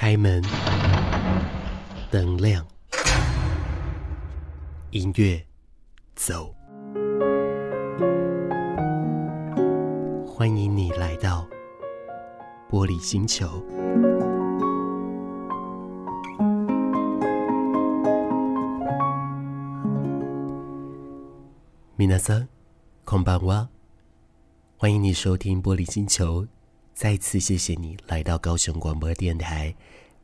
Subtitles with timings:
[0.00, 0.42] 开门，
[2.10, 2.66] 灯亮，
[4.90, 5.44] 音乐
[6.14, 6.54] 走。
[10.26, 11.46] 欢迎你来到
[12.70, 13.64] 玻璃星球。
[21.98, 22.48] 皆さん、
[23.04, 23.68] こんばんは。
[24.78, 26.46] 欢迎你收听玻璃星球。
[26.93, 29.73] 再次谢谢你来到高雄广播电台。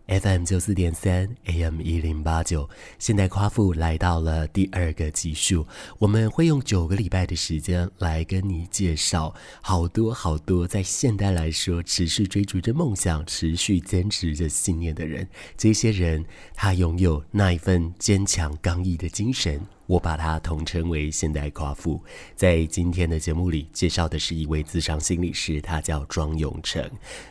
[0.08, 5.68] FM 九四点三，AM 一零八九，现代夸父来到了第二个集数，
[5.98, 15.28] 我们会用九个礼拜的时间来跟你介绍好多好多在现代来说持续追逐着梦想、持续坚持着信念的人。
[15.58, 19.60] 这些人，他拥有那一份坚强刚毅的精神。
[19.88, 22.04] 我把它统称为现代夸父。
[22.36, 26.88] 在今天的节目里，介绍的是一位自商心理师，他叫庄永成。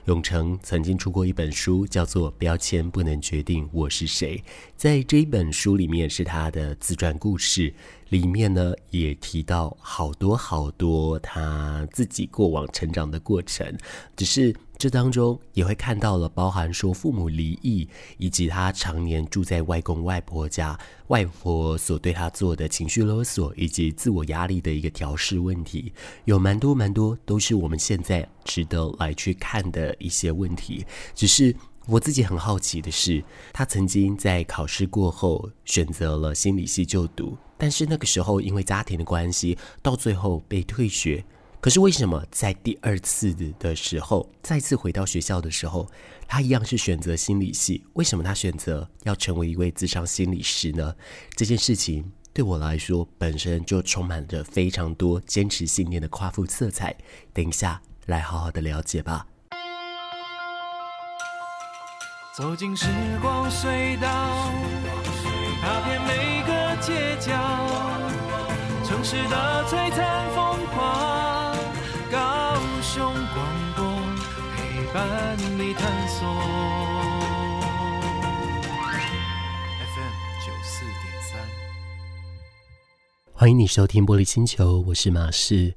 [0.07, 4.39] 永成曾经出过一本书，叫做《标签不能决定我是谁》。
[4.77, 7.73] 在这一本书里面，是他的自传故事。
[8.11, 13.77] 里面呢，也提到好多好多他自己过往成长的过程，
[14.15, 17.89] 只是这当中也会看到了包含说父母离异，
[18.19, 25.93] 以及他常年住在外公外婆家，外婆所对他做的情绪勒索，以及自我压力的一个调试问题，
[26.27, 31.55] 有蛮多蛮多都是我们现在值得来去看的一些问题，只是。
[31.89, 41.25] 我自己很好奇的是，他曾经在考试过后选择了心理系就读，但是那个时候因为家庭的关系，到最后被退学。
[41.67, 45.85] 可是为什么在第二次的时候，再次回到学校的时候，
[46.29, 47.85] 他一样是选择心理系？
[47.95, 50.95] 为什么他选择要成为一位自商心理师呢？
[51.35, 56.97] 这件事情对我来说，本身就充满着非常多坚持信念的夸父色彩。
[57.33, 59.27] 等一下，来好好的了解吧。
[62.37, 62.87] 走进时
[63.21, 64.09] 光隧道，
[65.61, 67.33] 踏遍每个街角，
[68.85, 70.31] 城市的璀璨
[75.09, 76.27] 伴你探索。
[79.79, 81.41] FM 九四点三，
[83.33, 85.75] 欢迎你收听玻璃星球，我是马氏。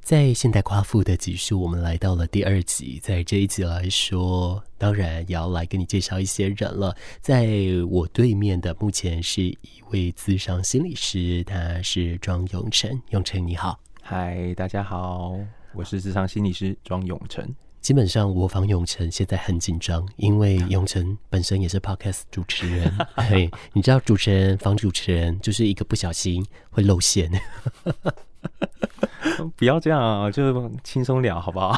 [0.00, 2.98] 在现代夸父的集数，我们来到了第二集。
[3.00, 6.96] 在这一集来说，当然也要来跟你介绍一些人了。
[7.20, 7.46] 在
[7.90, 9.58] 我对面的，目前是一
[9.90, 13.00] 位咨商心理师，他是庄永成。
[13.10, 15.34] 永成你好，嗨，大家好，
[15.74, 17.54] 我是智商心理师庄永成。
[17.82, 22.90] 基本上我访永成现在很紧张，因为 永成本身也是 podcast 主持人。
[23.16, 27.28] 嘿，你知道主持人访主持人就是一个不小心会露馅。
[29.56, 31.72] 不要这样啊，就轻松聊，好不好？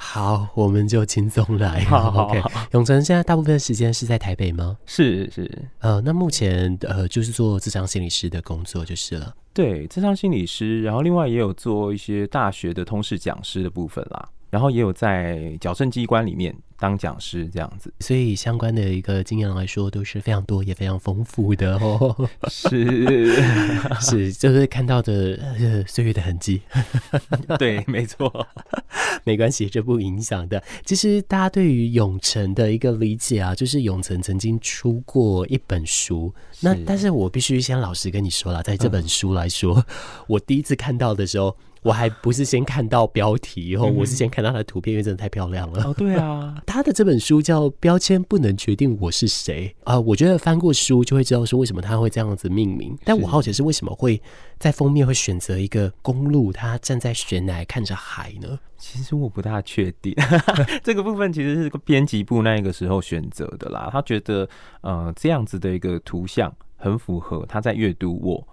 [0.00, 1.84] 好，我们就轻松来。
[1.84, 2.42] 好，好，OK。
[2.72, 4.76] 永成现在大部分时间是在台北吗？
[4.86, 5.48] 是是。
[5.78, 9.32] 呃，那目前呃就是做智商心理师的工作就是了。
[9.52, 14.28] 对，智商心理师，然后另外也有做一些大学的通识讲师的部分啦。
[14.50, 22.28] 然后也有在矫正机关里面当讲师这样子，所以相关的一个经验来说都是非常多也非常丰富的哦。
[22.48, 23.34] 是
[24.00, 25.38] 是，就是看到的
[25.86, 26.62] 岁月的痕迹。
[27.58, 28.46] 对，没错，
[29.24, 30.62] 没关系，这不影响的。
[30.84, 36.32] 其实大家对于永成的一个理解啊，就是永成曾经出过一本书。
[36.60, 39.84] 那但是我必须先老实跟你说了，在这本书来说，嗯、
[40.28, 41.56] 我第一次看到的时候。
[41.82, 45.84] 我还不是先看到标题哦，我是先看到他的图片，因为真的太漂亮了。
[45.84, 52.96] 哦，对啊， 他的这本书叫《标签不能决定我是谁》啊，我觉得翻过书就会知道说为什么他会这样子命名。
[53.04, 54.20] 但我好奇是为什么会
[54.58, 58.58] 在封面会选择一个公路，他站在悬崖看着海呢？
[58.76, 60.14] 其实我不大确定，
[60.84, 63.88] 这个部分其实是个编辑部那个时候选择的啦。
[63.90, 64.48] 他觉得
[64.82, 68.46] 呃这样子的一个图像很符合他在阅读我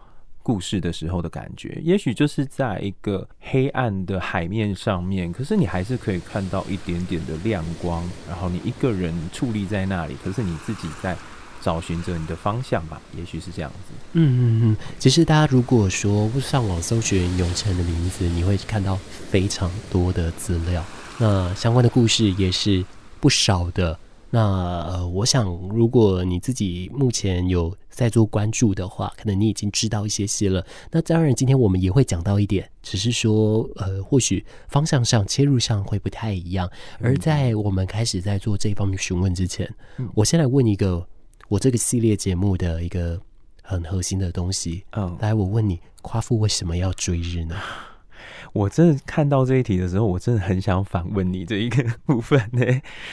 [0.45, 11.17] 故事的时候的感觉，也许就是在一个黑暗的海面上面，可是你还是可以看到一点点的亮光，然后你一个人矗立在那里，可是你自己在
[11.63, 13.93] 找寻着你的方向吧，也许是这样子。
[14.13, 18.95] 嗯嗯嗯，其实大家如果说上网搜寻永城的名字，你会看到
[19.31, 20.85] 非常多的资料，
[21.17, 22.85] 那相关的故事也是
[23.19, 23.97] 不少的。
[24.31, 30.63] 那呃，我想，如果你自己目前有在做关注的话，可能你已经知道一些些了。
[30.91, 36.69] 那当然，今天我们也会讲到一点，只是说，呃，或许方向上、切入上会不太一样。
[36.99, 41.07] 而在我们开始在做这方面询问之前，嗯、我先来问一个
[41.47, 43.19] 我这个系列节目的一个
[43.63, 44.83] 很核心的东西。
[44.91, 47.55] 嗯，来，我问你，夸父为什么要追日呢？
[48.51, 52.61] 我真的看到这一题的时候，我真的很想反问你这一个部分呢。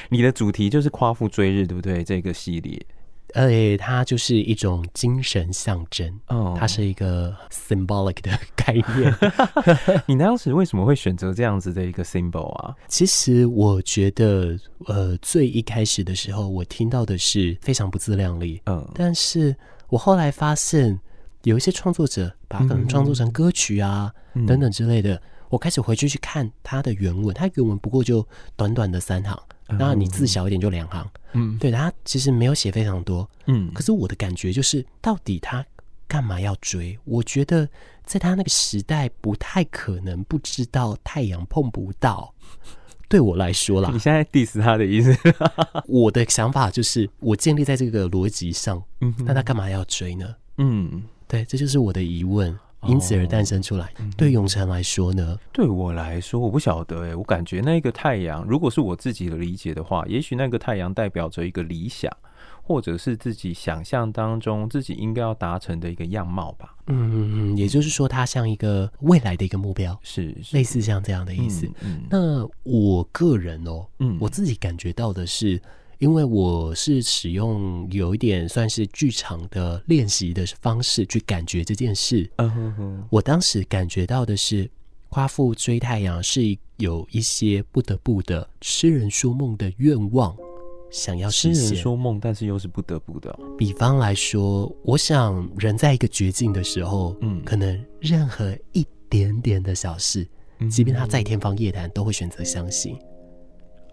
[0.09, 2.03] 你的主题就是夸父追日，对不对？
[2.03, 2.85] 这个系列。
[3.35, 9.15] 呃，它就是一种精神象征，哦，它是一个 symbolic 的概念。
[10.07, 12.75] 你当时为什么会选择这样子的一个 symbol 啊？
[12.89, 19.55] 其实我觉得，呃，最一开始的时候，我听到的是非常不自量力，嗯，但是
[19.89, 20.99] 我后来发现，
[21.45, 28.27] 有一些创作者把它可能创作成歌曲啊、嗯、等等之类的，我开始回去去看它的原文，它原文不过就
[28.57, 29.43] 短短的三行。
[29.69, 35.65] 那你字小一点就两行，嗯，对，他其实没有写非常多，嗯，可是我的感觉就是，到底他
[36.07, 36.99] 干嘛要追？
[37.05, 37.69] 我觉得
[38.05, 42.35] 在他那个时代，不太可能不知道太阳碰不到。
[43.09, 45.15] 对我来说啦，你现在 diss 他的意思？
[45.87, 50.35] 我的想法就是，我建立在这个逻辑上，嗯，那他干嘛要追呢？
[50.59, 52.59] 嗯，对，这就是我的疑问。
[52.87, 53.87] 因此而诞生出来。
[53.99, 55.39] 哦、对永成来说呢？
[55.53, 57.15] 对我来说，我不晓得哎。
[57.15, 62.11] 我感觉那个太阳，如果是我自己的理解的话，也许那个太阳代表着一个理想，
[62.63, 66.75] 或者是自己想象当中自己应该要达成的一个样貌吧。
[66.87, 71.67] 嗯嗯嗯，也就是说，它像一个未来的一个目标，是，是类似像这样的意思。
[71.83, 75.61] 嗯嗯、那我个人哦，嗯，我自己感觉到的是。
[76.03, 82.29] 因为我是使用有一点算是剧场的练习的方式去感觉这件事。
[82.39, 83.05] Uh huh.
[83.09, 84.69] 我当时感觉到的是，
[85.11, 90.37] 夸父追太阳是有一些不得不的痴人说梦的愿望，
[90.91, 91.69] 想要实现。
[91.69, 93.39] 痴人说梦，但是又是不得不的。
[93.57, 100.27] 比方来说，我想人在一个绝境的时候，嗯，可能任何一点点的小事，
[100.69, 102.99] 即便他再天方夜谭，都会选择相信。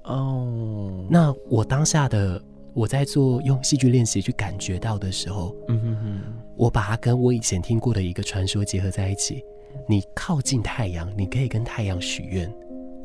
[0.10, 1.06] 哦，oh.
[1.10, 2.42] 那我当下的
[2.74, 6.22] 我在做用戏剧练习去感觉到的时候，嗯哼哼，
[6.58, 9.44] 我把它跟我以前听过的一个传说结合在一起。
[9.88, 12.52] 你靠近太阳，你可以跟太阳许愿，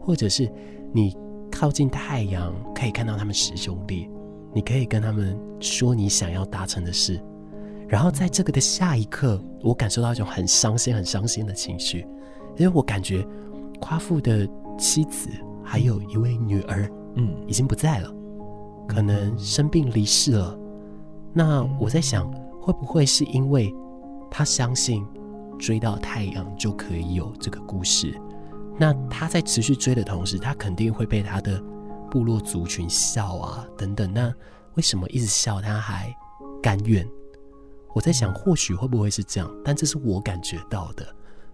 [0.01, 0.51] 或者是
[0.93, 1.15] 你
[1.53, 4.09] 靠近太阳可以看到他们十兄弟，
[4.55, 7.21] 你可以跟他们说你想要达成的事。
[7.87, 12.06] 然后在这个的下一刻，我感受到一种很伤心、很伤心的情绪，
[12.56, 13.25] 因为我感觉
[13.79, 14.49] 夸父的
[14.79, 15.29] 妻子。
[15.65, 18.15] 还有一位女儿，嗯，已经不在了，
[18.87, 20.59] 可能生病离世了。
[21.33, 22.31] 那我在想，
[22.61, 23.75] 会不会是因为
[24.31, 25.05] 他相信
[25.59, 28.15] 追到太阳就可以有这个故事？
[28.79, 31.63] 那他在持续追的同时，他肯定会被他的
[32.11, 34.13] 部落族群笑啊，等等。
[34.13, 34.33] 那
[34.75, 36.15] 为什么一直笑他还
[36.63, 37.09] 甘愿？
[37.95, 39.51] 我在想，或许会不会是这样？
[39.65, 41.07] 但这是我感觉到的。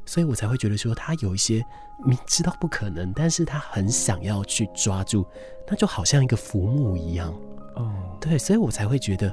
[0.04, 1.64] 所以我才会觉得说，他有一些
[2.04, 5.24] 明知道不可能，但是他很想要去抓住，
[5.68, 7.32] 那就好像一个浮木一样。
[7.76, 9.32] 哦，对，所以我才会觉得，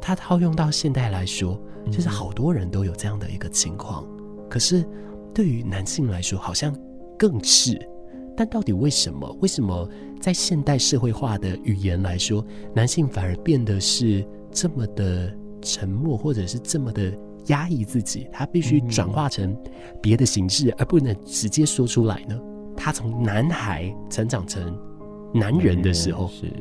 [0.00, 1.58] 他套用到现代来说，
[1.90, 4.06] 就是好多人都有这样的一个情况。
[4.50, 4.86] 可是
[5.34, 6.76] 对于男性来说，好像
[7.18, 7.80] 更是。
[8.36, 9.30] 但到底为什么？
[9.40, 9.88] 为什么
[10.20, 12.44] 在现代社会化的语言来说，
[12.74, 17.12] 男性反而变得是这么的沉默，或者是这么的？
[17.46, 19.56] 压抑自己，他必须转化成
[20.00, 22.38] 别的形式，嗯、而不能直接说出来呢？
[22.76, 24.78] 他从男孩成长成
[25.34, 26.52] 男人的时候，是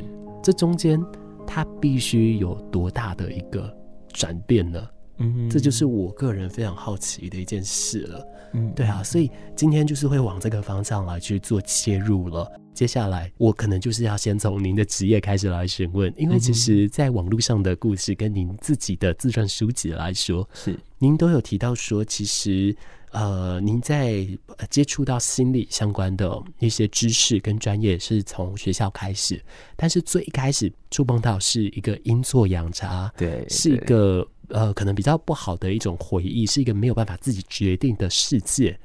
[0.44, 1.04] 这中间
[1.46, 3.76] 他必须有多大的一个
[4.12, 4.82] 转变呢？
[5.22, 8.28] 嗯，这就是我个人非常好奇的一件事了。
[8.54, 12.52] 嗯，对啊，所以今天就是会往这个方向来去做切入了。
[12.74, 22.76] 接下来我可能就是要先从您的职业开始来询问，因为其实在网络上的故事跟您自己的自传书籍来说，是您都有提到说，其实
[23.12, 24.26] 呃，您在
[24.70, 29.42] 接触到心理相关的一些知识跟专业是从学校开始，
[29.76, 34.28] 但是最一开始触碰到是一个阴错阳差，对，是一个。
[34.52, 38.80] 呃，可能比较不好的一种回忆，是一个没有办法自己决定的世界。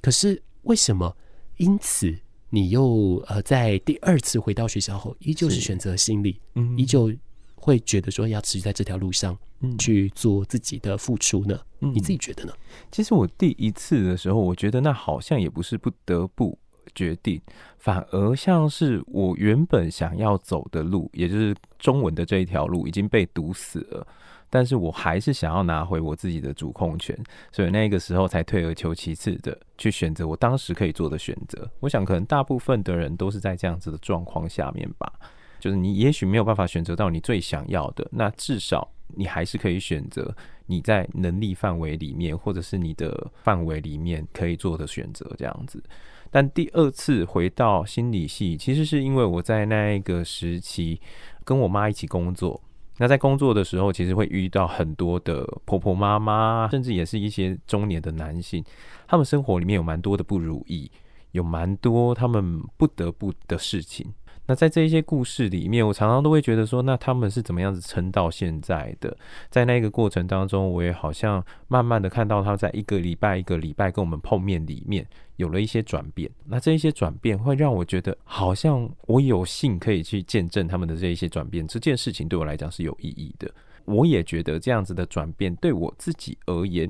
[0.00, 1.16] 可是为什么？
[1.56, 2.14] 因此
[2.50, 7.10] 你又呃，在第二次回到学校后，依旧是选择心理，嗯，依旧
[7.54, 9.36] 会觉得说要持续在这条路上
[9.78, 11.58] 去做自己的付出呢？
[11.80, 12.52] 嗯，你自己觉得呢？
[12.92, 16.58] 其实我第一次的时候，我觉得那好像也不是不得不
[16.94, 17.40] 决定，
[17.78, 24.06] 反而像是我原本想要走的路，也就是中文的这一条路已经被堵死了。
[24.48, 27.18] 但是我还是想要拿回我自己的主控权，
[27.52, 31.68] 所以那个时候才退而求其次的去选择我当时可以做的选择。
[31.80, 35.12] 我想可能大部分的人都是在这样子的状况下面吧，
[35.58, 40.34] 就是你也许没有办法选择到你最想要的，那至少你还是可以选择
[40.66, 45.82] 你在能力范围里面或者是你的范围里面可以做的选择这样子。
[46.30, 51.00] 但第二次回到心理系，其实是因为我在那一个时期
[51.44, 52.60] 跟我妈一起工作。
[52.98, 58.64] 那在工作的时候，其实会遇到很多的婆婆妈妈，甚至也是一些中年的男性，
[59.06, 60.90] 他们生活里面有蛮多的不如意，
[61.32, 64.14] 有蛮多他们不得不的事情。
[64.46, 69.16] 那在这一些故事里面，我常常都会觉得说，那他们是怎么样子撑到现在的？
[69.50, 76.30] 在那个过程当中，我也好像慢慢的看到他在一个礼拜一个礼拜跟我们碰面里面有了一些转变。
[76.44, 81.66] 那这一些转变会让我觉得，好像我有幸可以去见证他们的这一些转变。
[81.66, 83.52] 这件事情对我来讲是有意义的。
[83.84, 86.88] 我也觉得这样子的转变对我自己而言，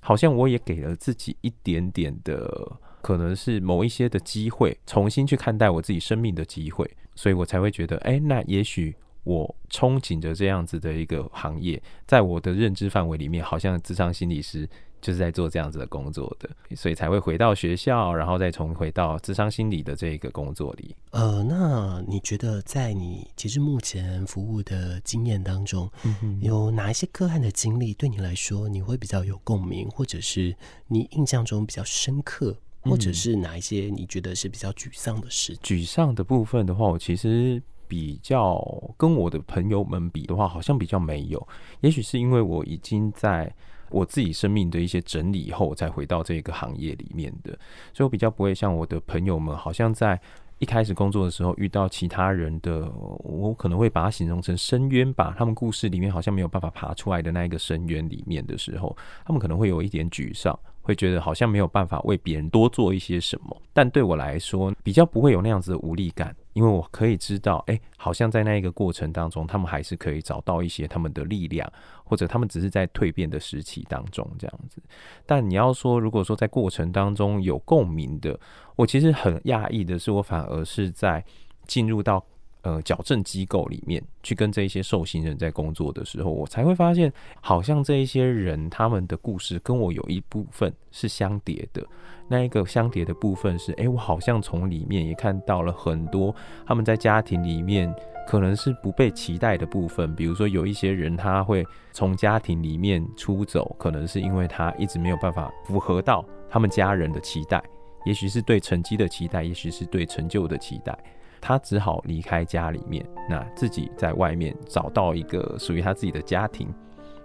[0.00, 2.78] 好像我也给了自己一点点的。
[3.02, 8.94] 可能是某一些的机会，重新去看待我自己生命的机会，所以我才会觉得，哎、欸，那也许
[9.24, 14.68] 我憧憬着这样子的一个行业，在我的认知范围里面，好像智商心理师
[15.00, 20.94] 就是在做这样子的工作的，所以才会回到学校，然后再重回到智商心理的这个工作里。
[21.10, 30.54] 呃，那你觉得在你其实目前服务的经验当中，嗯，有哪一些个案的经历对你来说你会比较有共鸣，或者是
[30.86, 32.56] 你印象中比较深刻？
[32.82, 35.56] 或者是哪一些你觉得是比较沮丧的事？
[35.58, 38.60] 沮丧的部分的话，我其实比较
[38.96, 41.48] 跟我的朋友们比的话，好像比较没有。
[41.80, 43.54] 也许是因为我已经在
[43.90, 47.52] 我自己生命的一些整理后，才回到这个行业里面的，
[47.92, 50.18] 所以我比较不会像我的朋友们，好像在
[50.58, 52.90] 一开始工作的时候遇到其他人的，
[53.24, 55.34] 我可能会把它形容成深渊吧。
[55.36, 58.96] 他们故事里面好像没有办法爬出来的那一个深渊里面的时候，
[59.26, 60.58] 他们可能会有一点沮丧。
[60.82, 71.72] 会觉得好像没有办法为别人多做一些什么，但对我来说比较不会有那样子的无力感，因为我可以知道，哎，好像在那一个过程当中，他们还是可以找到一些他们的力量，
[72.04, 74.82] 或者他们只是在蜕变的时期当中这样子。
[75.24, 78.38] 但你要说，如果说在过程当中有共鸣的，
[78.76, 81.24] 我其实很讶异的是，我反而是在
[81.66, 82.24] 进入到。
[82.62, 91.84] 呃，矫正机构里面去跟这一些受刑人在工作的时候，我才会发现，好像这一些人他们的故事跟我有一部分是相叠的。
[92.28, 97.92] 那一个相叠的部分是，哎、我好像从里面也看到了很多他们在家庭里面
[98.28, 100.14] 可能是不被期待的部分。
[100.14, 107.60] 比如说，有一些人他会从家庭里面出走，可能是因为他一直没有办法符合到他们家人的期待，
[108.06, 110.96] 也许是对成绩的期待，也许是对成就的期待。
[111.42, 116.72] 他只好离开家里面，那自己在外面找到一个属于他自己的家庭，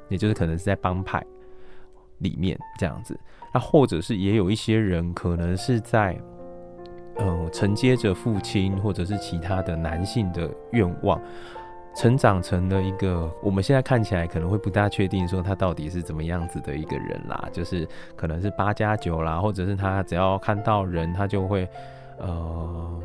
[0.09, 1.23] 也就是可能是在帮派
[2.17, 3.17] 里面这样子。
[3.53, 6.19] 那或者是也有一些人可能是在，
[7.17, 11.21] 呃，承接着父亲或者是其他的男性的愿望，
[11.95, 21.69] 成长成了一个我们现在看起来可能会不大确定说他到底是怎么样子的一个人啦，就是可能是八加九啦，或者是他只要看到人他就会。
[22.19, 23.01] 呃，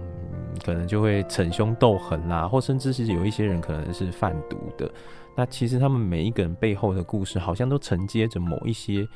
[0.64, 4.90] 可能就会逞凶斗狠啦，或甚至是有一些人可能是贩毒的。
[5.36, 9.06] 那其实他们每一个人背后的故事，好像都承接着某一些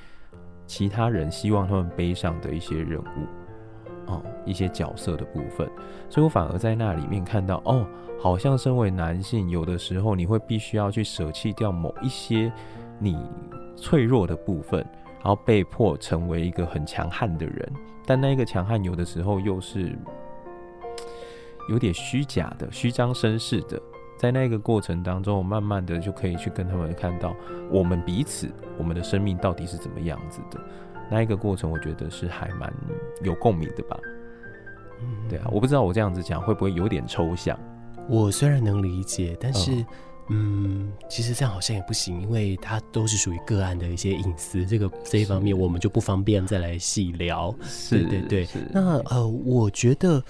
[0.67, 5.69] 其他人希望他们背上的一些人物，哦，一些角色的部分。
[6.09, 7.87] 所以我反而在那里面看到，哦，
[8.21, 12.53] 好像身为男性，有的时候你会必须要去舍弃掉某一些
[12.99, 13.17] 你
[13.77, 14.85] 脆弱的部分。
[15.25, 17.73] 然后被迫成为一个很强悍的人，
[18.07, 19.99] 但那一个强悍有的时候又是
[21.69, 23.81] 有点虚假的、虚张声势的。
[24.19, 27.35] 在那个过程当中，我慢慢的就可以去跟他们看到
[27.71, 28.49] 我们彼此、
[28.79, 30.59] 我们的生命到底是怎么样子的。
[31.11, 32.73] 那一个过程，我觉得是还蛮
[33.23, 33.99] 有共鸣的吧。
[35.03, 37.59] 嗯，对啊，我不知道我这样子讲会不会有点抽象。
[38.09, 39.85] 我虽然能理解，但是。
[40.29, 47.55] 嗯嗯，其实这样好像也不行，因为它都是属于个案的一些隐私，这个这一方面我们就不方便再来细聊。
[47.63, 48.63] 是，对对对。
[48.73, 50.23] 那呃，我觉得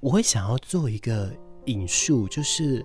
[0.00, 1.32] 我会想要做一个
[1.64, 2.84] 引述，就是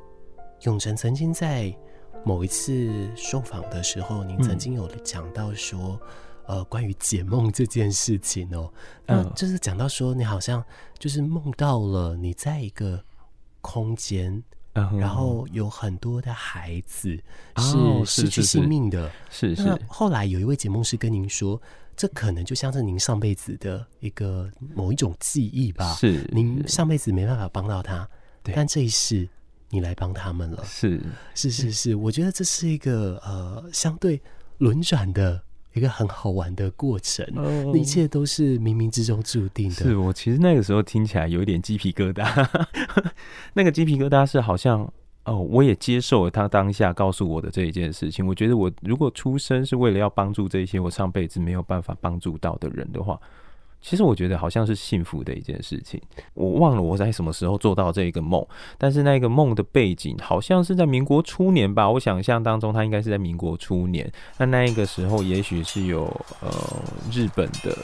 [0.62, 1.76] 永成曾经在
[2.24, 6.00] 某一次受访的时候，您曾经有讲到说，
[6.48, 8.72] 嗯、呃，关于解梦这件事情哦，
[9.06, 10.64] 那就是讲到说，你好像
[10.98, 13.04] 就是梦到了你在一个
[13.60, 14.42] 空间。
[14.74, 17.18] 然后有很多的孩子
[17.58, 19.64] 是失去性命的，是是。
[19.64, 21.62] 那后来有一位解梦师跟您说，
[21.96, 25.94] 这可能就像是您上辈子的一个某一种记忆吧？
[25.94, 28.10] 是，您上辈子没办法帮到他，
[28.42, 29.30] 但这一世
[29.70, 30.64] 你来帮他们了。
[30.66, 31.00] 是
[31.36, 34.22] 是是是，我觉得这是一个呃相对
[34.58, 35.42] 轮转的。
[35.74, 39.76] 一个很好玩的过程，嗯、一切都是冥冥之中注定的。
[39.76, 42.66] 是我其实那个时候听起来有一点鸡皮疙瘩，
[43.54, 44.92] 那个鸡皮疙瘩是好像
[45.26, 48.26] 哦，我也接受了他当下告诉我的这一件事情。
[48.28, 53.20] 我觉得我如果出生是为了要帮助这些我上辈子没有办法帮助到的人的话，
[53.84, 56.02] 其实我觉得好像是幸福的一件事情。
[56.34, 58.44] 我忘了我在什么时候做到这一个梦，
[58.78, 61.90] 但是那个梦的背景好像是在民国初年吧。
[61.90, 64.10] 我想象当中，它应该是在民国初年。
[64.38, 66.06] 那那一个时候，也许是有
[66.40, 66.50] 呃
[67.12, 67.78] 日本的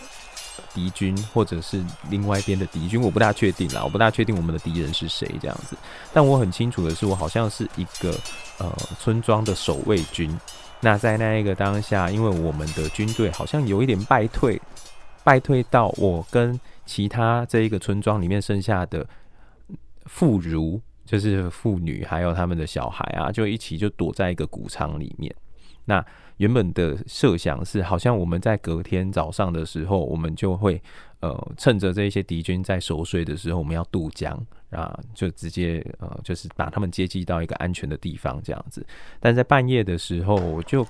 [0.74, 3.84] 敌军，或者是另外一边的敌军，我不大确定啦。
[3.84, 5.76] 我不大确定我们的敌人是谁这样子。
[6.14, 8.18] 但我很清楚的是，我好像是一个
[8.60, 10.34] 呃村庄的守卫军。
[10.82, 14.58] 那在那一个当下，因为我们的军队好像有一点败退。
[15.24, 19.06] 败退到我跟其他这一个村庄里面剩下的
[20.06, 25.34] 妇孺，就是妇女，还有他们的小孩啊，就一起就躲在一个谷仓里面。
[25.86, 26.04] 那
[26.38, 30.82] 原本的设想是，好像我们在隔天早上的时候，我们就会
[31.20, 38.86] 呃趁着这些敌军在熟睡的时候，我们要渡江啊，就直接呃就是把他们接济到一个安全的地方这样子。
[39.20, 40.88] 但在半夜的时候，我就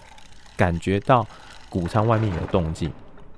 [0.56, 1.26] 感觉到
[1.70, 2.92] 谷仓外面有动静。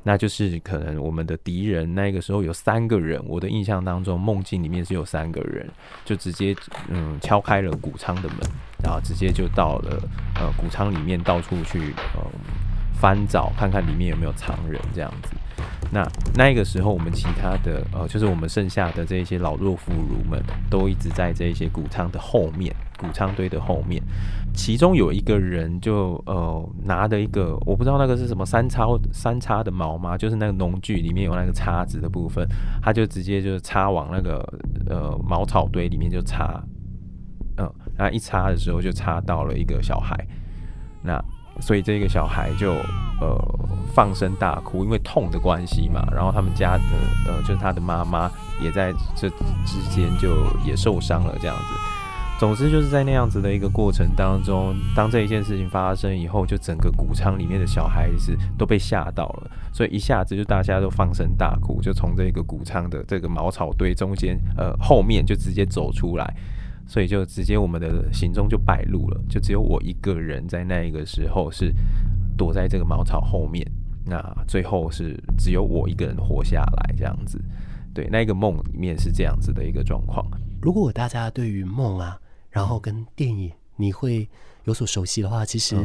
[0.04, 5.70] 那就是可能我们的敌人那个时候有三个人，我的印象当中梦境里面是有三个人，
[6.04, 6.56] 就直接
[6.90, 8.40] 嗯敲开了谷仓的门，
[8.84, 10.02] 然后直接就到了
[10.36, 12.26] 呃谷仓里面到处去呃
[13.00, 15.36] 翻找看看里面有没有藏人这样子。
[15.94, 24.02] 那那个时候我们其他的呃就是我们剩下的这些老弱妇孺们都一直在这些谷仓的后面，谷仓堆的后面。
[24.54, 30.18] 其中有一个人就呃拿的一个我不知道那个是什么三叉三叉的矛吗？
[30.18, 32.48] 就是那个农具里面有那个叉子的部分，
[32.82, 34.42] 他就直接就是插往那个
[34.88, 36.62] 呃茅草堆里面就插，
[37.58, 40.16] 嗯、呃，然后一插的时候就插到了一个小孩，
[41.02, 41.24] 那
[41.60, 42.74] 所以这个小孩就
[43.22, 43.60] 呃
[43.94, 46.84] 放声大哭，因为痛的关系嘛，然后他们家的
[47.28, 48.30] 呃就是他的妈妈
[48.62, 49.30] 也在这
[49.66, 51.64] 之间就也受伤了这样子。
[52.42, 66.34] 总之就是在那样子的一个过程当中，当这一件事情发生以后，就整个谷仓里面的小孩子都被吓到了，所以一下子就大家都放声大哭，就从这个谷仓的这个茅草堆中间，呃，后面就直接走出来，
[66.88, 71.72] 所以就直接我们的行踪就败露了，就只有我一个人在那一个时候是
[72.36, 73.64] 躲在这个茅草后面，
[74.04, 77.40] 那最后是只有我一个人活下来这样子，
[77.94, 80.26] 对，那个梦里面是这样子的一个状况。
[80.60, 82.20] 如果大家对于梦啊，
[82.52, 84.30] 然后跟电影你会
[84.66, 85.76] 有所熟悉的话，其实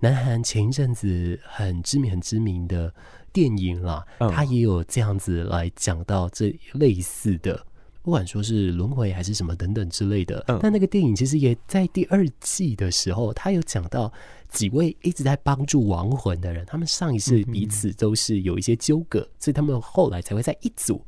[0.00, 2.92] 南韩前一阵子很知名、很知名的
[3.32, 7.64] 电影啦，它也有这样子来讲到这类似的，
[8.02, 10.44] 不管说是轮回还是什么等等之类的。
[10.62, 14.12] 但那个电影其实也在第二季的时候，他有讲到
[14.48, 21.04] 几位一直在帮助亡魂的人，他们上一世彼此都是有一些纠葛，所以他们后来才会在一组。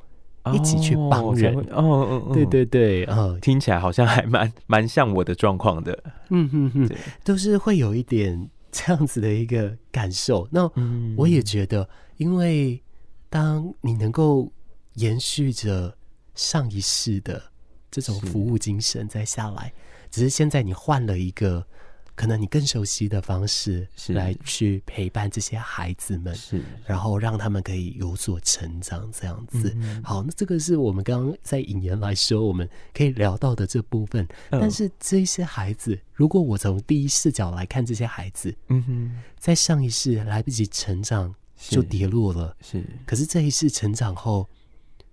[0.53, 1.55] 一起去帮人。
[1.71, 6.91] 哦，哦，哦，对对对，哦，听起来好像还蛮 蛮像我的状况的，嗯哼哼，
[7.23, 10.47] 都是会有一点这样子的一个感受。
[10.51, 10.71] 那
[11.17, 12.83] 我也觉得，因为
[13.31, 14.53] 当你能够
[14.95, 15.97] 延续着
[16.35, 17.43] 上一世的
[17.91, 19.73] 这种服务精神再下来，
[20.11, 21.67] 只是现在你换了一个。
[22.17, 29.77] 可能你更熟悉的方式来去陪伴这些孩子们，是，然后让他们可以有所成长，这样子。
[30.03, 34.27] 好，那这个是我们刚刚在引言来说，我们可以聊到的这部分。
[34.49, 42.85] 但是这些孩子，如果我从第一视角来看这些孩子，嗯哼，在上一世来不及成长就跌落了，是。
[43.05, 44.49] 可是这一世成长后，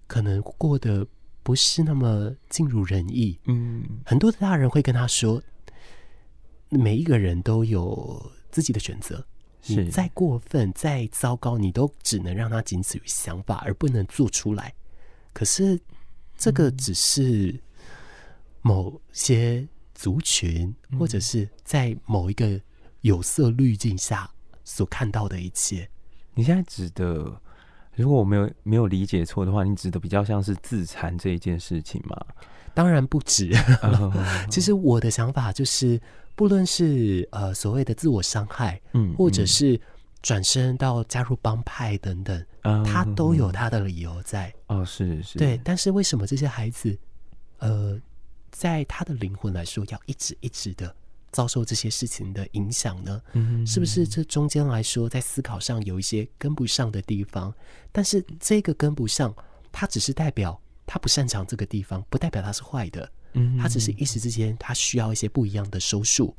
[0.05, 1.07] 可能过得
[1.41, 3.39] 不是那么尽如人意。
[3.45, 5.41] 嗯，很多的大人会跟他说。
[6.73, 9.25] 每一个人都有自己的选择，
[9.65, 14.73] 你再过分、再糟糕，你都只能让他仅此于想法，而不能做出来。
[15.33, 15.77] 可是，
[16.37, 17.59] 这个只是
[18.61, 22.57] 某些族群，或者是在某一个
[23.01, 24.31] 有色滤镜下
[24.63, 25.89] 所看到的一切。
[26.33, 27.37] 你现在指的，
[27.95, 32.15] 如果我没有没有理解错的话，你指的比较像是自残这一件事情吗？
[32.73, 33.51] 当然不止。
[34.49, 36.01] 其实我的想法就是。
[36.35, 39.79] 不论是呃所谓的自我伤害，嗯，或者是
[40.21, 44.53] 转身到加入帮派等等，嗯，他都有他的理由在。
[44.67, 45.59] 哦，是是，对。
[45.63, 46.97] 但是为什么这些孩子，
[47.59, 47.99] 呃，
[48.51, 50.95] 在他的灵魂来说，要一直一直的
[51.31, 53.21] 遭受这些事情的影响呢？
[53.33, 57.53] 嗯，是不是这中间来说，在思考上有一些跟不上的地方？
[57.91, 59.33] 但是这个跟不上，
[59.71, 63.09] 它只是代表他不擅长这个地方，不代表他是坏的。
[63.33, 66.35] 嗯，他只是一时之间，他需要一些不一样的收束。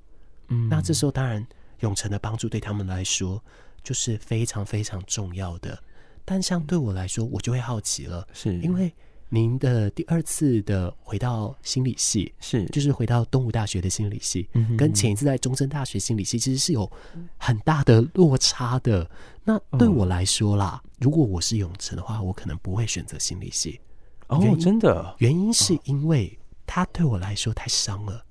[0.49, 1.47] 嗯，那这时候当然
[1.81, 3.43] 永成的帮助对他们来说
[3.83, 5.79] 就是非常非常重要的。
[6.25, 8.93] 但像对我来说，我就会好奇了，是因为
[9.29, 16.91] 您的第二次的回到心理系，是就是回到东吴大学的心理系，嗯跟前一次在中正大学心理系其实是有
[17.39, 19.11] 很大的落差的。
[19.43, 23.81] 那对我来说啦，嗯、如果我是永成的话，我可能不会选择心理系。
[24.29, 28.25] 哦，真的，原因是因为他对我来说太伤了。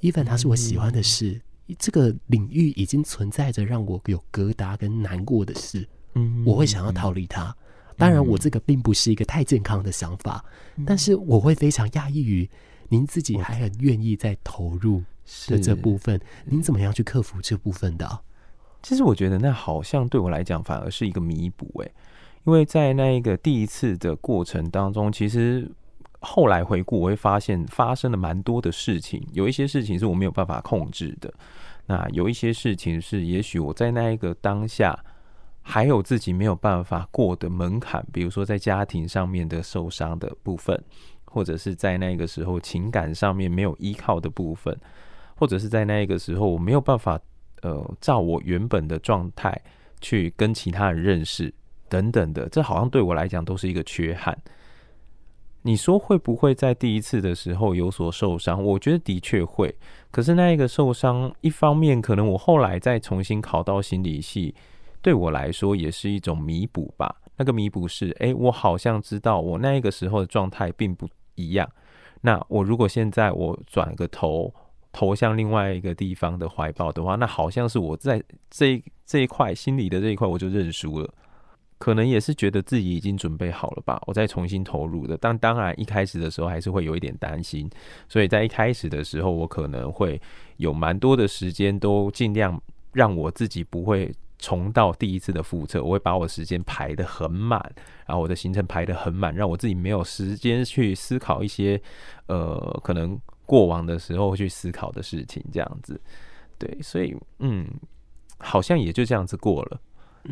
[0.00, 7.54] even 他是我喜欢的事，嗯、这个领域已经存在着让我有疙瘩跟难过的事，嗯，我会想要逃离他。
[7.96, 10.44] 当然，我这个并不是一个太健康的想法，
[10.76, 12.48] 嗯、但是我会非常讶异于
[12.88, 15.02] 您自己还很愿意在投入
[15.48, 18.22] 的这部分，您怎么样去克服这部分的、啊？
[18.80, 21.92] 其实我觉得那好像对我来讲反而是一个弥补，诶，
[22.44, 25.68] 因为在那一个第一次的过程当中，其实
[26.20, 31.32] 后来回顾我会发现发生了蛮多的事情，有一些事情是我没有办法控制的，
[31.86, 34.98] 那有一些事情是也许我在那一个当下。
[35.60, 40.82] 还有自己没有办法过的门槛，比如说在家庭上面的受伤的部分，
[41.26, 44.74] 或者是在那个时候情感上面没有依靠的部分，
[45.36, 47.20] 或者是在那个时候我没有办法
[47.60, 49.60] 呃照我原本的状态
[50.00, 51.52] 去跟其他人认识
[51.86, 54.34] 等等的，这好像对我来讲都是一个缺憾。
[55.68, 58.64] 你说会不会在第一次的时候有所受伤？
[58.64, 59.76] 我觉得的确会。
[60.10, 64.54] 可是那一个受伤，一方面可能我后来再重新考到心理系。
[65.02, 67.14] 对我来说也是一种弥补吧。
[67.36, 71.70] 那个弥补是，哎，我好像知道我那个时候的状态并不一样。
[72.22, 74.50] 那我如果现在我转个头
[74.90, 81.12] 投向另外一个地方的怀抱的话，那好像是我在这一这一块心理的这一块我就认输了。
[81.78, 85.16] 可能也是觉得自己已经准备好了吧，我再重新投入的。
[85.16, 87.70] 但当然一开始的时候还是会有一点担心，
[88.08, 90.20] 所以在一开始的时候，我可能会
[90.58, 92.60] 有蛮多的时间都尽量
[92.92, 94.12] 让我自己不会。
[94.40, 97.60] 重蹈第一次的覆辙，我会把我时间排得很满，
[98.06, 101.82] 然后我的行程排得很满，让我自己没有时间去思考一些
[102.28, 106.00] 呃可能过往的时候去思考的事情，这样子。
[106.56, 107.66] 对，所以嗯，
[108.38, 109.80] 好像也就这样子过了。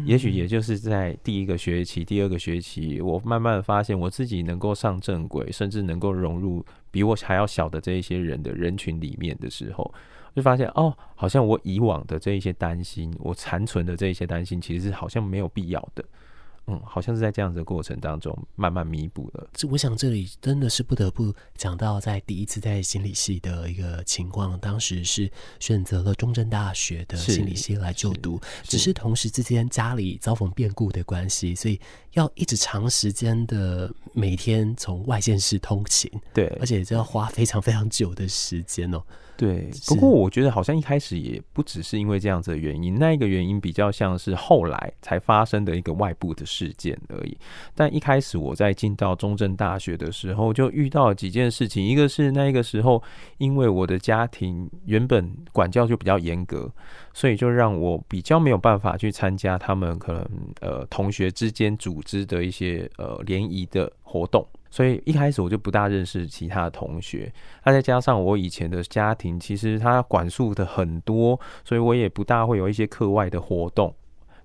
[0.05, 9.93] 也许也就是在第一个学期、第二个学期，我慢慢的发现我自己能够上正轨，甚至能够融入比我还要小的这一些人的人群里面的时候。
[10.35, 16.05] 就发现哦，好像我以往的这一些担心，我残存的这一些担心，其实是好像没有必要的。
[16.69, 19.49] 嗯，好像是在这样子的过程当中慢慢弥补了。
[19.53, 31.81] 这我想这里真的是不得不讲到，在第一次在心理系的一个情况，当时是选择了中正大学的心理系来就读，是是只是同时之间家里遭逢变故的关系，所以
[32.13, 39.01] 要一直长时间的每天从外县市通勤，对，而且这要花非常非常久的时间哦。
[39.37, 47.37] 对，不过我觉得好像一开始也不只是因为这样子的原因，那一个原因比较像是后来才发生的一个外部的事件而已。
[47.75, 53.03] 但一开始我在进到中正大学的时候，就遇到了几件事情，一个是那个时候，
[53.39, 56.73] 因为我的家庭原本管教就比较严格，
[57.13, 60.29] 所以就让我比较没有办法去参加他们可能
[60.61, 64.47] 呃同学之间组织的一些呃联谊的活动。
[64.77, 67.33] 所以一开始我就不大认识其他同学，
[67.65, 73.95] 那再加上我以前的家庭，其实他管束的很多，所以我也不大会有一些课外的活动。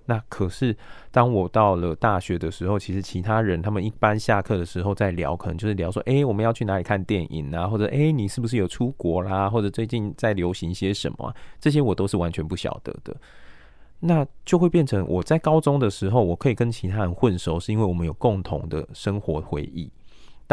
[0.06, 0.74] 那可是
[1.10, 13.14] 当我到了大学的时候，其实其他人他们一般下课的时候在聊，可能就是聊说，诶，我们要去哪里看电影啊，或者诶，你是不是有出国啦，或者最近在流行些什么，这些我都是完全不晓得的。
[14.00, 19.92] 那就会变成我在高中的时候，我可以跟其他人混熟，是因为我们有共同的生活回忆。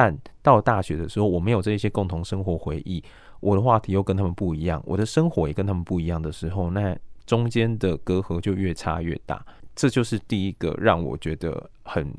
[0.02, 3.04] 但到大学的时候，我没有这一些共同生活回忆，
[3.42, 9.46] 我的话题又跟他们不一样，我的生活也跟他们不一样的时候，那中间的隔阂就越差越大。
[9.76, 12.10] 这就是第一个让我觉得很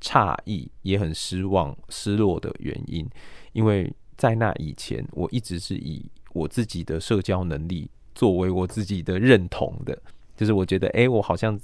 [0.00, 3.06] 诧异，也很失望、失落的原因。
[3.52, 10.00] 因为在那以前，我一直是以我自己的社交能力作为我自己的认同的，
[10.34, 11.60] 就是我觉得，哎，我好像。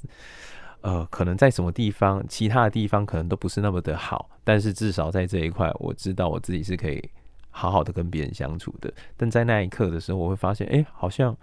[0.85, 7.03] 呃，可能在什么地方，其他的地方可能都不是那么的好，但是至少在这一块，我知道我自己是可以
[7.49, 8.93] 好好的跟别人相处的。
[9.17, 11.35] 但在那一刻的时候，我会发现，哎，好像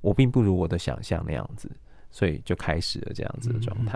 [0.00, 1.70] 我并不如我的想象那样子，
[2.10, 3.94] 所以就开始了这样子的状态。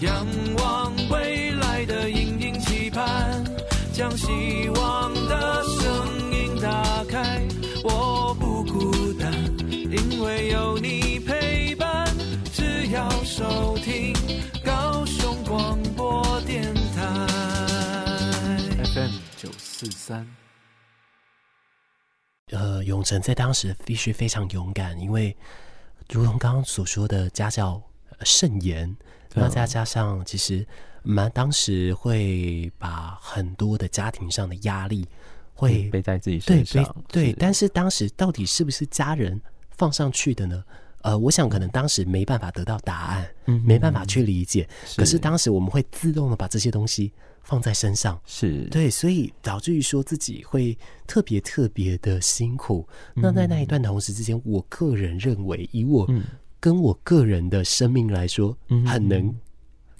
[0.00, 0.26] 仰
[0.58, 3.44] 望未来的阴影期盼，
[3.92, 7.46] 将希望的声音打开，
[7.84, 9.32] 我不孤单，
[9.70, 11.05] 因为有你
[12.96, 13.24] 陪。
[13.26, 14.14] 收听
[14.64, 17.26] 高雄广播电台
[18.84, 20.26] FM 九四三。
[22.52, 25.36] 呃，永成在当时必须非常勇敢，因为
[26.08, 27.82] 如同刚刚所说的家教
[28.20, 28.96] 甚严，
[29.34, 30.66] 那再加上其实
[31.02, 35.06] 蛮当时会把很多的家庭上的压力
[35.52, 39.38] 会背在自己身上，对，对，但是当时到底是不是家人
[39.72, 40.64] 放上去的呢？
[41.02, 44.68] 呃，我想可能当时没办法得到答案，嗯，没办法去理解。
[44.84, 52.84] 是，可是当时我们会自动的把这些东西放在身上，是对，所以导致于说自己会特别特别的辛苦。
[53.14, 56.08] 嗯、那在那一段同时之间，我个人认为，以我
[56.58, 59.32] 跟我个人的生命来说，很能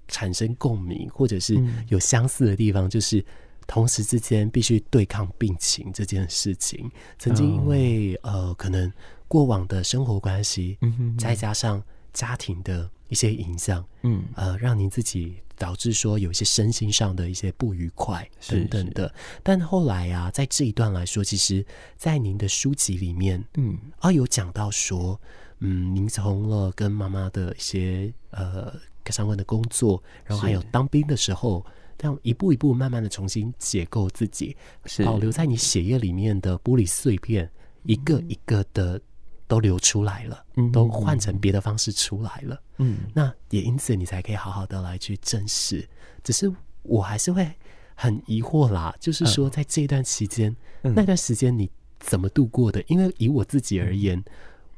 [0.08, 1.56] 产生共鸣，或者是
[1.88, 3.24] 有相似的地方，就是
[3.68, 6.90] 同时之间必须对抗病情这件事情。
[7.16, 8.92] 曾经因为、哦、呃，可能。
[9.28, 19.12] 过往的生活关系，嗯哼，再加上家庭的一些影响，嗯，呃，让您自己导致说有一些身心上的一些不愉快等等的。
[19.42, 21.64] 但后来啊，在这一段来说，其实，
[21.96, 25.20] 在您的书籍里面，嗯，啊，有讲到说，
[25.58, 28.74] 嗯，您从了跟妈妈的一些呃
[29.10, 31.64] 相关的工作，然后还有当兵的时候，
[31.98, 34.56] 这样一步一步慢慢的重新解构自己，
[35.04, 37.50] 保留在你血液里面的玻璃碎片，
[37.82, 39.00] 一个一个的。
[39.48, 42.60] 都流出来了，都换成别的方式出来了。
[42.78, 45.88] 嗯，那也因此你才可以好好的来去正视。
[46.24, 47.48] 只是我还是会
[47.94, 52.82] 很疑惑啦，就是说在这段期间，嗯、那段时间你怎么度过的？
[52.88, 54.24] 因为以我自己而言，嗯、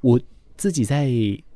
[0.03, 0.21] 我
[0.57, 1.11] 自己在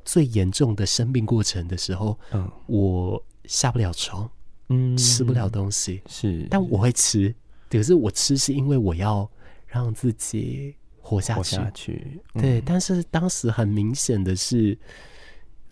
[0.04, 4.28] 最严重的生病过程的时候，嗯，我下不了床，
[4.68, 7.34] 嗯，吃不了东西，是，但我会吃。
[7.68, 9.30] 可是我吃是因为我要
[9.66, 10.74] 让自己。
[11.02, 12.60] 活下去，下去嗯、对。
[12.62, 14.78] 但是当时很明显的是，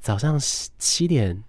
[0.01, 0.39] 早上
[0.79, 1.43] 七点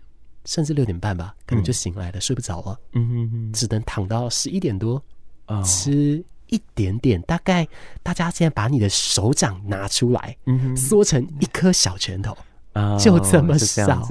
[0.46, 2.80] 甚至六点半吧，可能就醒来了，嗯、睡不着了。
[2.94, 5.04] 嗯哼哼，只能躺到十一点多，
[5.48, 7.22] 哦、吃一点点。
[7.24, 7.67] 大概
[8.02, 12.38] 大家现在把你的手掌拿出来，嗯，缩成一颗小拳头，
[12.76, 14.08] 哦、就这么少。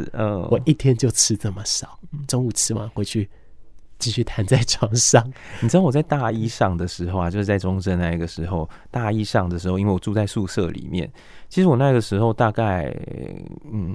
[0.51, 1.99] 我一天就吃这么少。
[2.27, 3.31] 中午吃完回去。
[4.01, 5.25] 继续躺在床上，
[5.63, 11.09] 你知道我在大一上的时候啊，就是在中正那一个时候，大一上的时候，因为我住在宿舍里面，
[11.49, 12.93] 其实我那个时候大概
[13.71, 13.95] 嗯，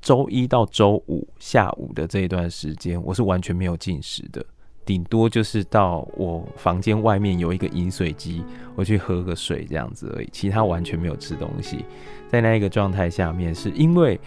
[0.00, 4.42] 周一到周五下午的这一段时间，我是完全没有进食的，
[4.86, 8.44] 顶多就是到我房间外面有一个饮水机，
[8.76, 11.84] 我去喝个水这样子而已，其他完全没有吃东西。
[12.30, 14.20] 在那一个状态下面，是因为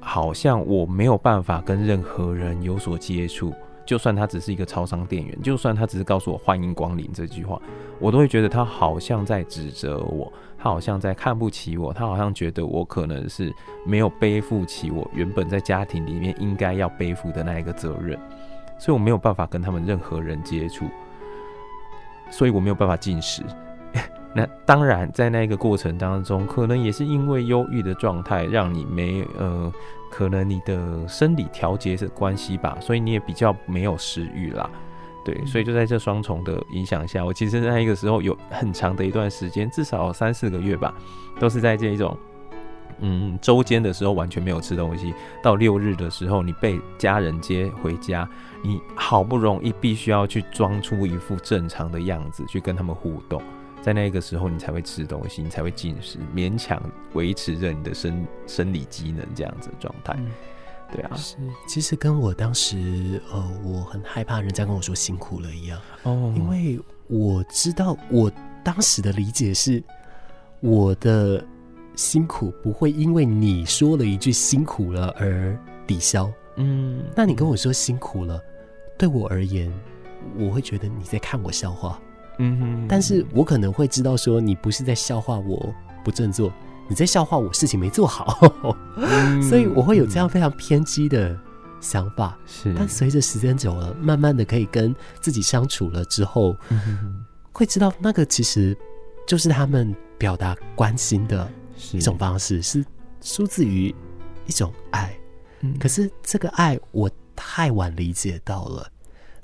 [0.00, 3.54] 好像我没有办法跟任何人有所接触。
[3.86, 7.58] 就算他只是一个超商店员，就算他只是告诉我欢迎光临这句话，
[8.00, 13.54] 我都会觉得他好像在指责我，他好像在看不起我，他好像觉得我可能是
[13.86, 18.18] 没有背负起我原本在家庭里面应该要背负的那一个责任，
[18.76, 20.86] 所以我没有办法跟他们任何人接触，
[22.28, 23.42] 所以我没有办法进食。
[24.34, 29.72] 那当然，在那个过程当中，可能也是因为忧郁的状态，让你没呃。
[30.16, 34.70] 可能你的生理调节的关系吧，所以你也比较没有食欲啦，
[35.26, 40.94] 对，所以就在这双重的影响下，我其实那一个时候有很长的一段时间，至少三四个月吧，
[41.38, 42.16] 都是在这一种，
[43.00, 48.26] 嗯，周间的时候完全没有吃东西，到六日的时候，你被家人接回家，
[48.62, 53.42] 你好不容易必须要去装出一副正常的样子去跟他们互动。
[53.86, 60.12] 在那个时候，你才会吃东西，你才会进食，勉强维持着你的生生理机能这样子的状态。
[60.18, 60.28] 嗯、
[60.92, 61.36] 对啊，是，
[61.68, 68.28] 其实跟我当时呃，我很害怕人家跟我说辛苦了一样哦，因为我知道我
[68.64, 69.80] 当时的理解是，
[70.58, 71.46] 我的
[71.94, 76.28] 辛苦不会因为你说了一句辛苦了而抵消。
[76.56, 78.42] 嗯，那你跟我说辛苦了，
[78.98, 79.72] 对我而言，
[80.36, 82.00] 我会觉得你在看我笑话。
[82.38, 86.52] 嗯哼，但是我可能会知道说，你不是在笑话我不振作，
[86.88, 88.38] 你在笑话我事情没做好，
[88.96, 91.38] 嗯、 所以我会有这样非常偏激的
[91.80, 92.38] 想法。
[92.46, 98.76] 是，但随着时间久了，慢慢的可以跟自己相处了之后，嗯、会知道那个其实
[99.26, 101.48] 就是他们表达关心的
[101.92, 102.84] 一种方式，是
[103.22, 103.94] 出自于
[104.46, 105.10] 一种爱。
[105.62, 108.86] 嗯、可是这个爱我太晚理解到了，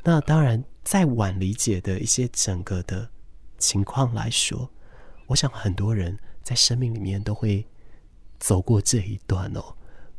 [0.04, 0.62] 那当然。
[0.82, 3.08] 再晚理解的一些整个的
[3.58, 4.70] 情况来说，
[5.26, 7.64] 我想很多人在生命里面都会
[8.38, 9.62] 走过这一段哦。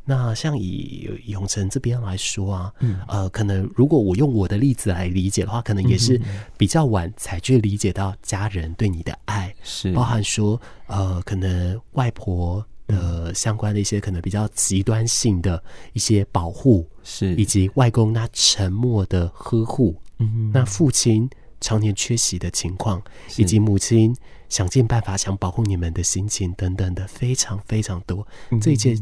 [0.06, 6.20] 那像以永城这边来说啊，嗯，呃，可能如果我用我的例子来理解的话，可能也是
[6.58, 9.92] 比较晚才去理解到家人对你的爱，是。
[9.92, 19.96] 包含说，呃，可能外婆的相关的一些可能比较极端性的一些保护，是以及外公那沉默的呵护。
[20.18, 21.28] 嗯，那父亲
[21.60, 23.02] 常年缺席的情况，
[23.36, 24.14] 以及母亲
[24.48, 28.26] 想尽办法想保护你们的心情等等的，非常非常多。
[28.50, 28.94] 嗯、这一切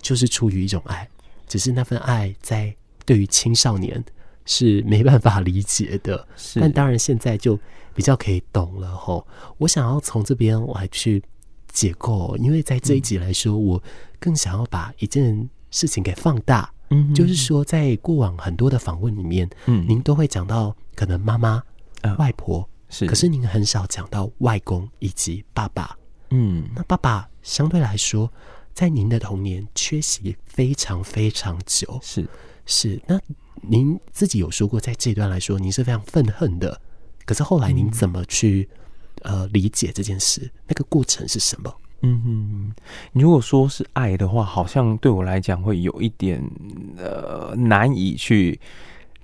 [0.00, 1.08] 就是出于一种爱，
[1.48, 2.74] 只是那份爱在
[3.04, 4.04] 对于青少年
[4.44, 6.26] 是没办法理解的。
[6.36, 7.58] 是，但当然现在就
[7.94, 9.26] 比较可以懂了吼。
[9.58, 11.20] 我想要从这边我还去
[11.72, 13.82] 解构，因为在这一集来说，嗯、我
[14.18, 16.72] 更想要把一件事情给放大。
[16.90, 21.62] 嗯，就是说，在过往很多的访问里面，嗯，您都会讲到可能妈妈、
[22.02, 25.96] 呃、外婆是，可是您很少讲到外公以及爸爸。
[26.30, 28.32] 嗯，那爸爸相对来说，
[28.74, 31.98] 在您的童年缺席非常非常久。
[32.02, 32.28] 是
[32.66, 33.20] 是，那
[33.62, 36.80] 您自己有说过，在这段来说，您是非常愤恨的。
[37.24, 38.76] 可是后来您怎么去、嗯、
[39.22, 40.50] 呃理解这件事？
[40.66, 41.74] 那个过程是什么？
[42.02, 42.72] 嗯，
[43.12, 46.42] 如果说是爱的话，好像对我来讲会有一点
[46.96, 48.58] 呃难以去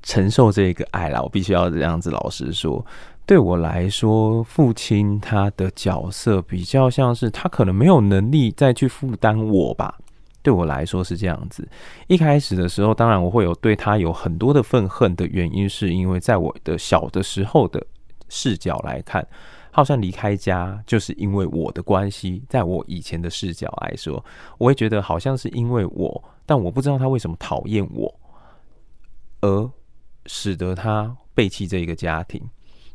[0.03, 1.23] 承受这个爱啦。
[1.23, 2.85] 我必须要这样子老实说，
[3.25, 9.99] 对我来说，父亲他的角色比较像是他可能没有能力再去负担我吧。
[10.43, 11.67] 对我来说是这样子。
[12.09, 17.83] 一开始的时候，当然我会有对他有很多的愤恨的原因，是因为在我的小的时候的
[18.29, 19.27] 视角来看。
[19.77, 24.25] 好像离开家就是因为我的关系，在我以前的视角来说，
[24.57, 28.19] 我会觉得好像是因为我，但我不知道他为什么讨厌我，
[29.43, 29.71] 而
[30.25, 32.43] 使得他背弃这一个家庭。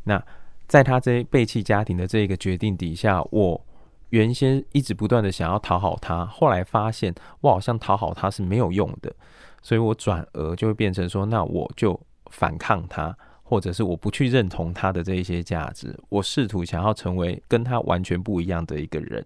[0.06, 0.20] 那
[0.68, 3.64] 在他这背弃家庭的这一个决定底下，我
[4.10, 9.14] 原先一直不断的想要讨好他，后来发现我好像讨好他是没有用的，
[9.62, 13.16] 所以我转而就会变成说，那我就反抗他。
[13.52, 19.26] 或者是我不去认同他的这一些价值，我试图想要成为跟他完全不一样的一个人，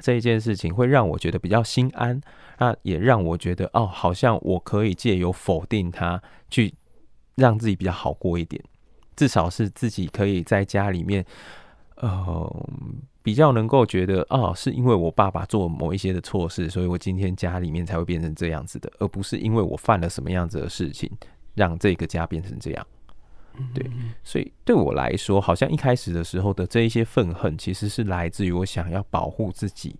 [0.00, 2.20] 这一件事情会让我觉得比较心安，
[2.58, 6.74] 那也让我觉得哦，好像我可以借由否定他，去
[7.36, 8.62] 让自己比较好过一点，
[9.16, 11.24] 至少是自己可以在家里面，
[11.96, 12.68] 呃，
[13.22, 21.10] 比较能够觉得哦，是因为我爸爸做某一些的错事，所以我今天家里面才会变成这样子的，而不是因为我犯了什么样子的事情，
[21.54, 22.86] 让这个家变成这样。
[23.72, 23.88] 对，
[24.22, 29.94] 所以对我来说，好像一开始的时候的这一些愤恨，其实是来自于我想要保护自己，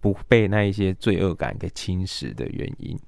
[0.00, 2.98] 不被那一些罪恶感给侵蚀的原因。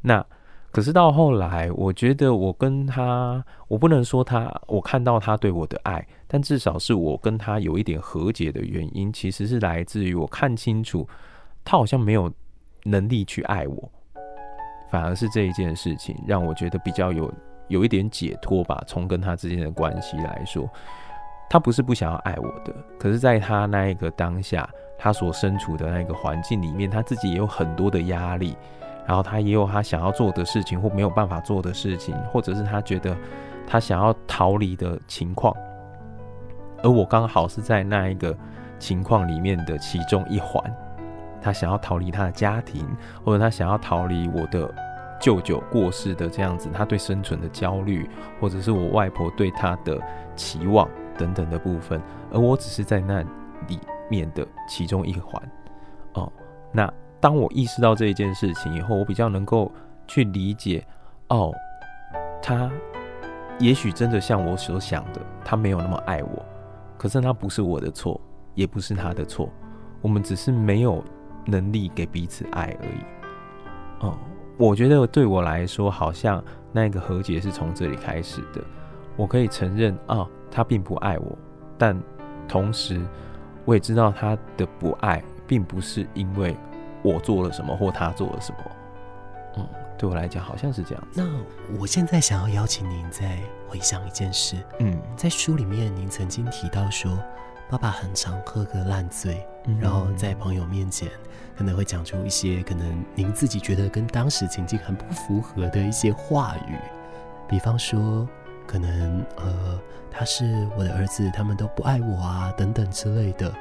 [0.00, 0.24] 那
[0.70, 11.06] 可是到后来，我觉得我跟他，我不能说他，我看到他对我的爱，但至少是我跟他有一点和解的原因，其实是来自于我看清楚，
[11.64, 12.32] 他好像没有
[12.84, 13.90] 能力去爱我，
[14.90, 17.32] 反而是这一件事情让我觉得比较有。
[17.68, 20.68] 有一点解脱吧，从跟他之间的关系来说，
[21.48, 28.56] 他不是不想要爱我的，可是在他那一个当下，他所身处的那个环境里面，他自己也有很多的压力，
[29.06, 33.16] 然后他也有他想要做的事情或没有办法做的事情，或者是他觉得
[33.66, 35.54] 他想要逃离的情况，
[36.82, 38.36] 而我刚好是在那一个
[38.78, 40.62] 情况里面的其中一环，
[41.40, 42.86] 他想要逃离他的家庭，
[43.24, 44.72] 或者他想要逃离我的。
[45.20, 48.08] 舅舅过世的这样子，他对生存的焦虑，
[48.40, 50.00] 或者是我外婆对他的
[50.34, 52.00] 期望等等的部分，
[52.32, 53.22] 而我只是在那
[53.66, 55.42] 里面的其中一环。
[56.14, 56.32] 哦，
[56.72, 59.72] 那当我意识到这一件事情以后，我比较能够
[60.06, 60.86] 去理解，
[61.28, 61.52] 哦，
[62.42, 62.70] 他
[63.58, 66.44] 也许真的像我所想的，他没有那么爱我，
[66.98, 68.20] 可是他不是我的错，
[68.54, 69.48] 也不是他的错，
[70.02, 71.02] 我们只是没有
[71.46, 74.06] 能力给彼此爱而已。
[74.06, 74.18] 哦。
[74.56, 76.42] 我觉得对我来说，好像
[76.72, 78.62] 那个和解是从这里开始的。
[79.16, 81.38] 我可以承认啊，他并不爱我，
[81.76, 81.98] 但
[82.48, 83.00] 同时
[83.64, 86.56] 我也知道他的不爱，并不是因为
[87.02, 88.58] 我做了什么或他做了什么。
[89.58, 91.08] 嗯，对我来讲好像是这样。
[91.14, 91.24] 那
[91.78, 93.38] 我现在想要邀请您再
[93.68, 94.56] 回想一件事。
[94.80, 97.18] 嗯，在书里面您曾经提到说，
[97.70, 99.46] 爸爸很常喝个烂醉，
[99.80, 101.10] 然后在朋友面前。
[101.56, 106.76] 可能会讲出一些可能您自己觉得跟当时情境很不符合的一些话语，
[107.48, 108.28] 比方说，
[108.66, 113.52] 可能呃，他是我的儿子，他们都不爱我啊，等等之类的。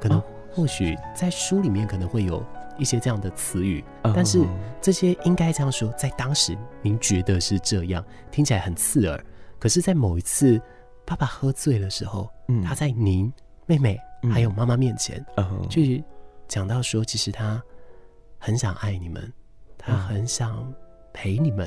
[0.00, 2.44] 可能或许在书里面可能会有
[2.78, 4.44] 一些这样的词语，但是
[4.80, 9.24] 这些应该这样说，在当时您觉得是这样，听起来很刺耳。
[9.58, 10.60] 可是，在某一次
[11.04, 13.32] 爸爸喝醉的时候，嗯他在您
[13.66, 13.96] 妹妹
[14.32, 15.24] 还有妈妈面前，
[15.68, 16.02] 去。
[16.52, 17.62] 讲到说，其实他
[18.36, 19.32] 很想爱你们，
[19.78, 20.70] 他很想
[21.10, 21.66] 陪你们，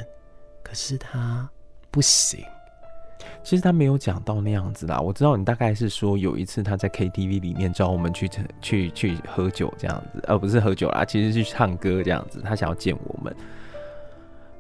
[0.61, 1.49] 可是他
[1.89, 2.45] 不行。
[3.41, 4.99] 其实他没有讲到那样子啦。
[4.99, 8.29] 我知道你大概是说有一次他在 KTV 里面找我们去
[8.61, 12.39] 去去喝酒这样子，而不是喝酒啦，其实是去唱歌这样子。
[12.43, 13.35] 他想要见我们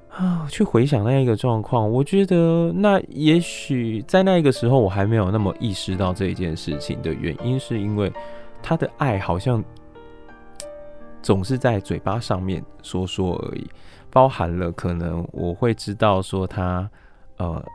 [0.09, 1.87] 啊，去回想那一个状况。
[1.87, 8.11] 我觉得那也许在那个时候我还没有那么意识到这一件事情的原因，是因为
[8.63, 9.63] 他的爱好像。
[11.25, 13.67] 总是在嘴巴上面说说而已，
[14.11, 16.87] 包含了可能我会知道说他，
[17.37, 17.65] 呃，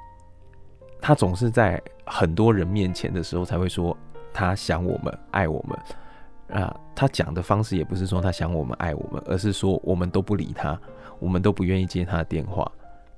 [1.01, 3.97] 他总是在很多人面前的时候才会说
[4.33, 6.73] 他想我们、爱我们啊。
[6.95, 10.81] 他讲的方式也不是说他想我们、爱我们，而是说我们都不理他，
[11.19, 12.71] 我们都不愿意接他的电话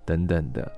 [0.07, 0.72] 等等的。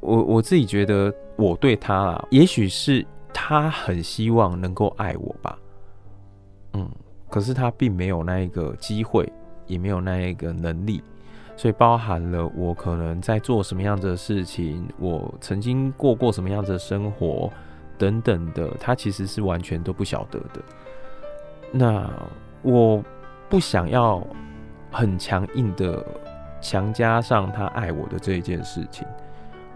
[0.00, 5.58] 我我自己觉得，我对他啊，也许是他很希望能够爱我吧。
[6.72, 6.90] 嗯，
[7.28, 9.30] 可是他并没有那一个机会，
[9.66, 11.02] 也没有那一个能力。
[11.56, 17.50] 所以包含了我可能在做什么样的事情，我曾经过过什么样的生活
[17.96, 20.62] 等等的，他其实是完全都不晓得的。
[21.72, 22.10] 那
[22.60, 23.02] 我
[23.48, 24.22] 不想要
[24.90, 26.04] 很强硬的
[26.60, 29.06] 强加上他爱我的这一件事情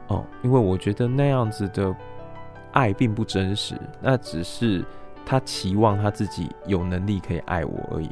[0.09, 1.95] 哦，因为我觉得那样子的
[2.73, 4.85] 爱并不真实，那只是
[5.25, 8.11] 他期望他自己有能力可以爱我而已。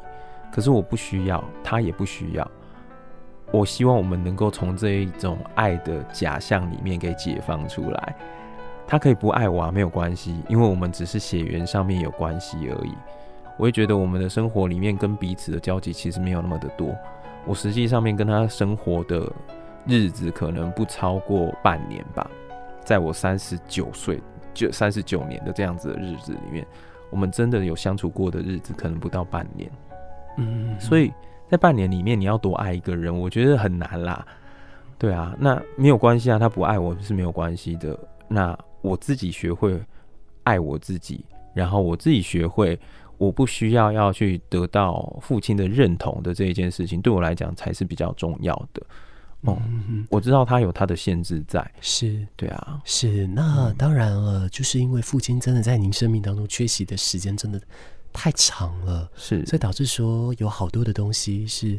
[0.52, 2.50] 可是我不需要，他也不需要。
[3.50, 8.16] 我希望我们能够从这一种爱的假象里面给解放出来。
[8.86, 12.92] 他可以不爱我啊，没有关系，因为我们只是血缘上面有关系而已。
[13.58, 16.96] 我也觉得我们的生活里面跟彼此的交集其实没有那么的多。
[17.44, 19.30] 我实际上面跟他生活的
[19.86, 22.30] 日子可能不超过半年吧。
[22.84, 24.22] 在我三十九岁
[24.54, 26.66] 就三十九年的这样子的日子里面，
[27.10, 29.70] 我们真的有相处过的日子可能不到半年。
[30.36, 31.12] 嗯，所以。
[31.50, 34.22] 在半年里面，你要多爱一个人，我觉得很难啦。
[34.98, 37.98] 对啊，那没有关系啊，他不爱我是没有关系的。
[38.28, 39.80] 那我自己学会
[40.42, 42.78] 爱我自己，然后我自己学会，
[43.16, 48.82] 我不需要要去得到父亲的认同的这一件事情，对我来讲才是比较重要的。
[49.42, 53.26] 哦、嗯嗯，我知道他有他的限制在，是对啊，是。
[53.26, 57.60] 那当然了，嗯，就是因为父亲真的在您生命当中缺席的时间真的。
[58.10, 61.78] 太长了，是，所以导致说有好多的东西是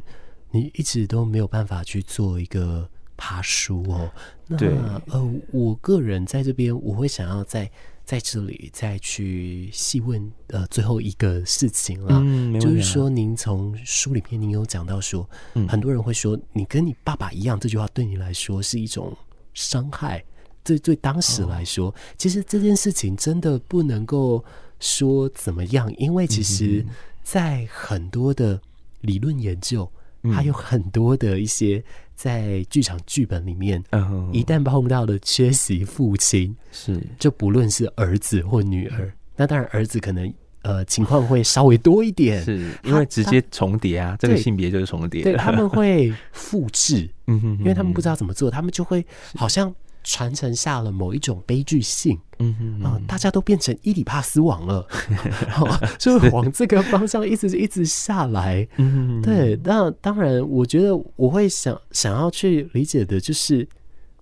[0.51, 2.88] 你一直都没有办法去做一个
[3.18, 4.10] 爬书哦。
[4.45, 7.70] 那对呃，我个人在这边，我会想要在
[8.10, 19.16] 在这里再去细问呃最后一个事情了，嗯，就是说您从书里面您有讲到说，嗯，很多人会说你跟你爸爸一样，这句话对你来说是一种
[19.53, 20.26] 伤害。
[20.64, 24.43] 对对，当时来说，哦，其实这件事情真的不能够。
[24.82, 25.93] 说怎么样？
[25.97, 26.86] 因为其实，
[27.22, 28.57] 在很多的
[29.01, 29.91] 理论研究，
[30.24, 31.84] 嗯，还有很多的一些
[32.20, 37.01] 在剧场剧本里面，嗯，一旦碰到了缺席父亲，是。
[37.17, 49.05] 就不论是儿子或女儿，那当然儿子可能呃情况会稍微多一点，是因为直接重叠啊，这个性别就是重叠，对，他们会复制， 嗯哼，因为他们不知道怎么做，他们就会
[49.36, 49.74] 好像。
[50.01, 54.88] 传承下了某一种悲剧性，嗯嗯啊，大家都变成伊里帕斯王了，
[56.00, 59.60] 就往这个方向一直一直下来，嗯对。
[59.64, 63.68] 那当然，我觉得我会想想要去理解的，就是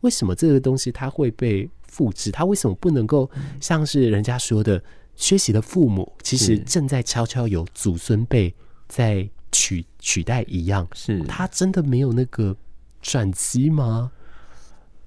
[0.01, 3.29] 为什么这个东西它会被复制，它为什么不能够
[3.61, 4.81] 像是人家说的
[5.15, 8.53] 缺席的父母，其实正在悄悄有祖孙辈
[8.87, 11.19] 在取取代一样，是。
[11.25, 12.55] 他真的没有那个
[13.01, 14.11] 转机吗？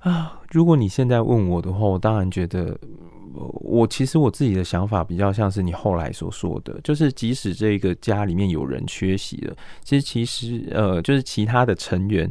[0.00, 2.74] 啊，如果你现在问我的话，我当然觉得，
[3.34, 12.28] 我其实我自己的想法比较像是你后来所说的，就是即使这个家里面有人缺席了，其实其实呃，就是其他的成员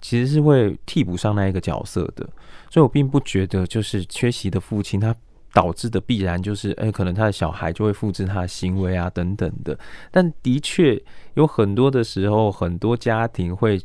[0.00, 2.24] 其实是会替补上那一个角色的，
[2.70, 5.12] 所以我并不觉得就是缺席的父亲他
[5.52, 9.76] 导致的必然就是，哎，可能他的小孩就会复制他的行为啊等等的，
[10.12, 11.02] 但的确
[11.34, 13.80] 有很多的时候，很多家庭会。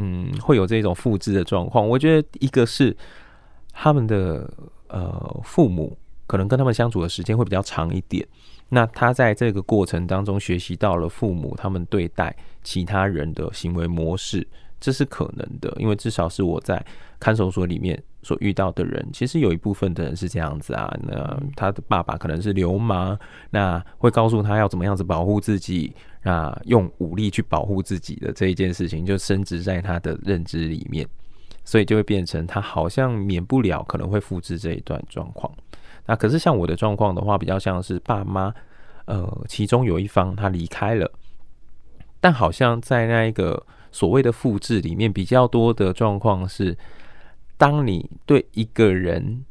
[0.00, 1.86] 嗯，会有这种复制的状况。
[1.86, 2.96] 我觉得一个是
[3.72, 4.48] 他们的
[4.86, 8.24] 呃父母可能跟他们相处的时间会比较长一点，
[8.68, 14.46] 那他在这个过程当中学习到了父母他们对待其他人的行为模式，
[14.78, 15.74] 这是可能的。
[15.78, 16.80] 因为至少是我在
[17.18, 20.96] 看守所里面所遇到的人，其实有一部分的人是这样子啊。
[21.02, 23.18] 那他的爸爸可能是流氓，
[23.50, 25.92] 那会告诉他要怎么样子保护自己。
[26.22, 31.06] 那用武力去保护自己的这一件事情，就深植在他的认知里面，
[31.64, 35.52] 所以就会变成他好像免不了可能会复制这一段状况。
[36.06, 38.52] 那可是像我的状况的话，比较像是爸妈，
[39.06, 41.10] 呃，其中有一方他离开了，
[42.20, 46.76] 但好像在那一个所谓的复制里面，比较多的状况是，
[47.56, 49.44] 当你对一个人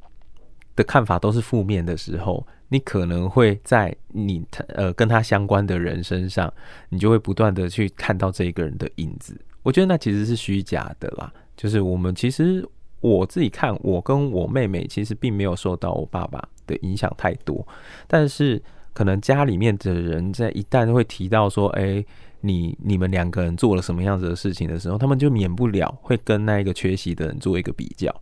[0.76, 2.46] 的看法都是负面的时候。
[2.70, 6.54] 你可能会在你呃跟他相关的人身上，
[6.90, 9.40] 你就会不断的去看到这一个人的影子。
[9.64, 11.32] 我觉得那其实是虚假的啦。
[11.56, 12.64] 就是我们其实
[13.02, 17.66] 我自己看，我跟我妹妹其实并没有受到我爸爸的影响太多。
[18.08, 18.62] 但是
[18.94, 22.04] 可能家里面的人在一旦会提到说，哎，
[22.42, 28.14] 你你们两个人做了什么样子的事情的时候，他们就免不了会跟那一个缺席的人做一个比较。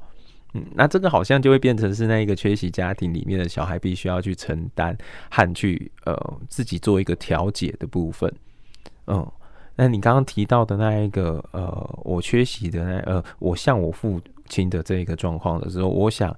[0.56, 4.98] 嗯，那这个好像就会变成是那一个缺席家庭里面的小孩必须要去承担
[5.30, 6.16] 和去呃
[6.48, 8.34] 自己做一个调解的部分。
[9.08, 9.30] 嗯，
[9.76, 16.34] 那你刚刚提到的那一个呃，我缺席的那呃，我向我父亲的这个状况的时候，我想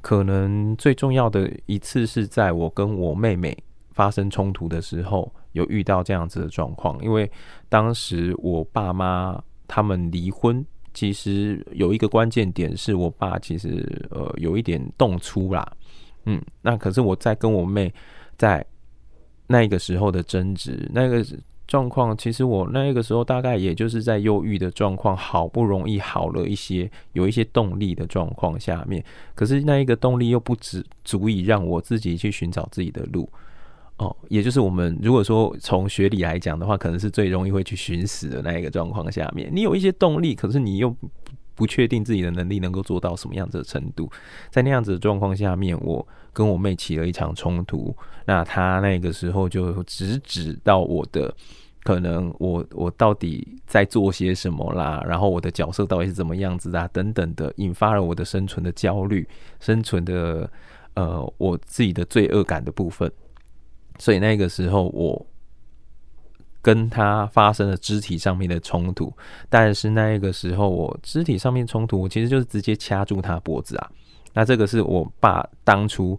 [0.00, 3.54] 可能最重要的一次是在我跟我妹妹
[3.90, 7.30] 发生冲突的时候，有遇到这样子的状况，因为
[7.68, 9.38] 当时我爸妈
[9.68, 10.64] 他们离婚。
[10.92, 15.72] 其实有一个关键点是我爸其实呃有一点动粗啦，
[16.24, 17.92] 嗯，那可是我在跟我妹
[18.36, 18.64] 在
[19.46, 21.24] 那个时候的争执，那个
[21.66, 33.30] 状况，其实我那个时候大概也就是在忧郁的状况，好不容易好了一些，有一些动力的状况下面，可是那一个动力又不只足以让我自己去寻找自己的路。
[34.00, 40.96] 哦，也就是我们如果说从学理来讲的话，可能是最容易会去寻死的那一个状况下面，你有一些动力，可是你又
[41.54, 44.10] 不确定自己的能力能够做到什么样子的程度，
[44.50, 47.94] 在那样子的状况下面，我跟我妹起了一场冲突，
[48.24, 51.34] 那她那个时候就直指到我的
[51.82, 59.28] 可能我我到底在做些什么啦，然后我的角色到底是怎么样子啊，等等的，引发了我的生存的焦虑，
[59.58, 60.50] 生存的
[60.94, 63.12] 呃我自己的罪恶感的部分。
[64.00, 65.24] 所以那个时候，我
[66.62, 69.12] 跟他发生了肢体上面的冲突。
[69.48, 73.90] 但是那个时候，我肢体上面冲突，我其实就是直接掐住他脖子啊。
[74.32, 76.18] 那这个是我爸当初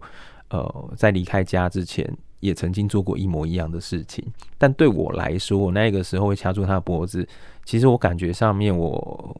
[0.50, 2.10] 呃在离开家之前，
[2.40, 4.24] 也曾经做过一模一样的事情。
[4.58, 7.26] 但对我来说，我那个时候会掐住他脖子，
[7.64, 9.36] 其实我感觉上面我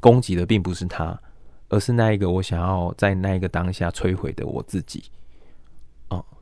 [0.00, 1.18] 攻击的并不是他，
[1.68, 5.04] 而是那一个我想要在那一个当下摧毁的我自己。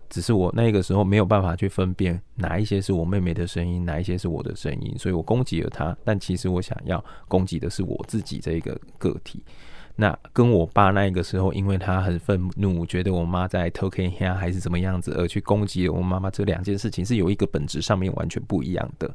[0.09, 5.97] 只是我那个时候没有办法去分辨哪一些是我妹妹的声音，哪一些是我的声音，所以我攻击了她。
[6.05, 9.43] 但其实我想要攻击的是我自己这一个个体。
[9.97, 19.15] 那跟我爸那个时候，因为他很愤怒，觉得我妈在偷看他还是怎么样子，而去攻击了我妈妈，这两件事情是有一个本质上面完全不一样的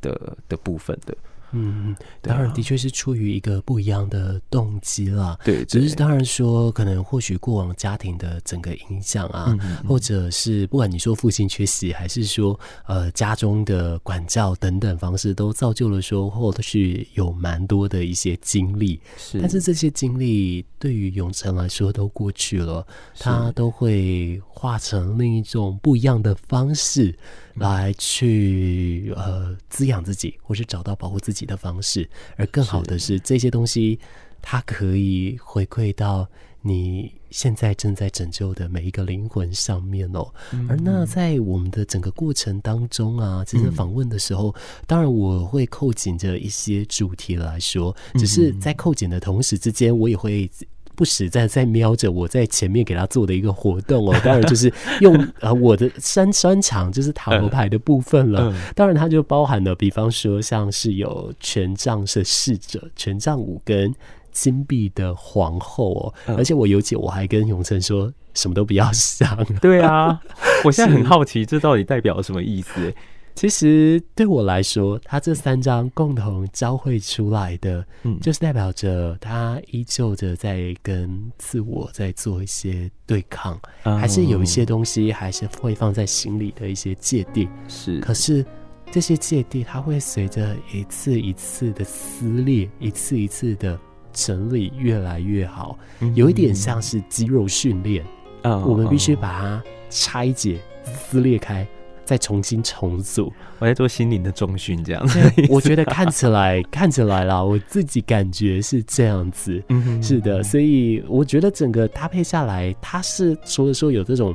[0.00, 1.14] 的的部分的。
[1.52, 5.38] 嗯，当然的确是出于一个不一样的动机啦。
[5.44, 19.00] 对，只是当然说，可能或许过往家庭的整个影响啊，嗯嗯嗯，或者是不管你说父亲缺席，还是说呃家中的管教等等方式，都造就了说，或许有蛮多的一些经历。
[19.16, 22.86] 是，但是这些经历对于永成来说都过去了，
[23.18, 27.16] 他都会化成另一种不一样的方式。
[27.56, 33.98] 来去呃滋养自己，或是找到保护自己的方式，而更好的是这些东西，
[34.40, 36.28] 它可以回馈到
[36.62, 40.32] 你现在正在拯救的每一个灵魂上面哦。
[40.68, 44.54] 而那在我们的整个过程当中啊，其实访问的时候，
[44.86, 50.50] 当然我会扣紧着一些主题来说，只是在扣紧的同时之间，我也会。
[50.96, 58.52] 不时在在瞄着我在前面给他做的一个活动哦， 当然就是用 呃我的专专长就是塔罗牌的部分了。
[58.74, 63.94] 当然它就包含了，比方说像是有权杖的侍者、权杖五跟
[64.32, 65.94] 金币的皇后
[66.26, 66.34] 哦。
[66.36, 69.44] 而且我尤其我还跟永成说什么都不要想。
[69.60, 70.18] 对啊，
[70.64, 72.92] 我现在很好奇这到底代表什么意思？
[73.36, 87.46] 其实对我来说，他这三张共同交汇出来的，嗯，就是代表着他依旧的在跟自我在做一些对抗，还是有一些东西还是会放在心里的一些芥蒂。
[87.68, 88.42] 是，可是
[88.90, 93.78] 这些芥蒂，它会随着一次一次的撕裂，一次一次的
[94.14, 95.78] 整理，越来越好。
[96.14, 98.02] 有一点像是肌肉训练，
[98.42, 101.68] 我们必须把它拆解、撕裂开。
[102.06, 105.20] 再重新重组，我在做心灵的重训，这样子。
[105.50, 109.60] 我觉得看起来 看起来啦，我自己感觉是这样子。
[110.00, 114.34] 是的，所以我觉得整个搭配下来，它是除了说有这种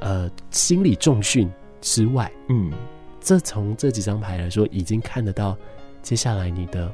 [0.00, 1.50] 呃心理重训
[1.80, 2.70] 之外，嗯，
[3.20, 5.56] 这从这几张牌来说，已经看得到
[6.02, 6.92] 接下来你的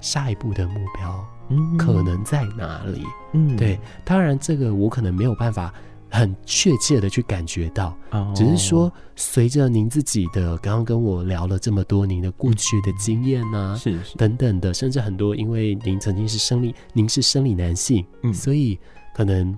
[0.00, 3.02] 下一步的目标，嗯，可能在哪里？
[3.32, 5.72] 嗯，对，当然这个我可能没有办法。
[6.10, 7.96] 很确切的去感觉到，
[8.34, 18.78] 只是说随着您自己的刚刚跟我聊了这么多，您的过去的经验呐，是等等的，甚至很多，因为您曾经是生理，您是生理男性，嗯，所以
[19.14, 19.56] 可能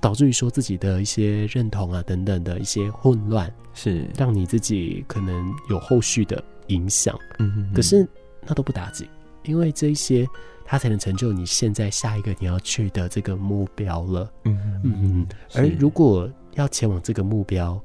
[0.00, 4.06] 导致于说自己的一些认同啊等等的一些混乱，是。
[4.16, 8.06] 让你自己可能有后续的影响，嗯，可是
[8.46, 9.08] 那都不打紧，
[9.44, 10.26] 因为这一些。
[10.66, 14.30] 它才能成就你现在下一个你要去的这个目标了。
[14.44, 15.26] 嗯嗯嗯。
[15.54, 17.80] 而如果要前往这个目标，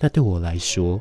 [0.00, 1.00] 那对我来说，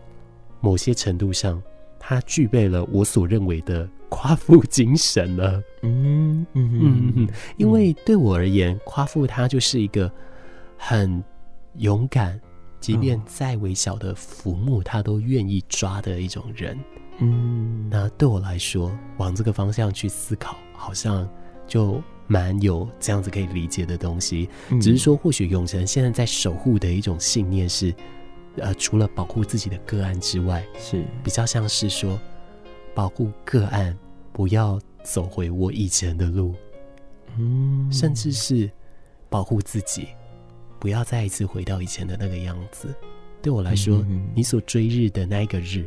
[0.59, 1.61] 某些程度上，
[1.97, 5.63] 它具备了我所认为的夸父精神了。
[5.81, 10.11] 嗯嗯嗯嗯，因为对我而言，夸父他就是一个
[10.77, 11.23] 很
[11.77, 12.39] 勇敢，
[12.79, 16.77] 即便再微小的浮木，他都愿意抓的一种人。
[17.19, 21.27] 嗯，那对我来说，往这个方向去思考，好像
[21.67, 24.49] 就蛮有这样子可以理解的东西。
[24.69, 27.93] 嗯、只是说，或许永成现在在守护的一种信念是，
[28.57, 31.03] 呃，除了保护自己的个案之外，是。
[31.23, 32.19] 比较像是说，
[32.93, 33.97] 保护个案
[34.31, 36.53] 不要走回我以前的路，
[37.37, 38.69] 嗯，甚至是
[39.29, 40.07] 保护自己，
[40.79, 42.93] 不要再一次回到以前的那个样子。
[43.41, 45.85] 对我来说，嗯、你所追日的那一个日。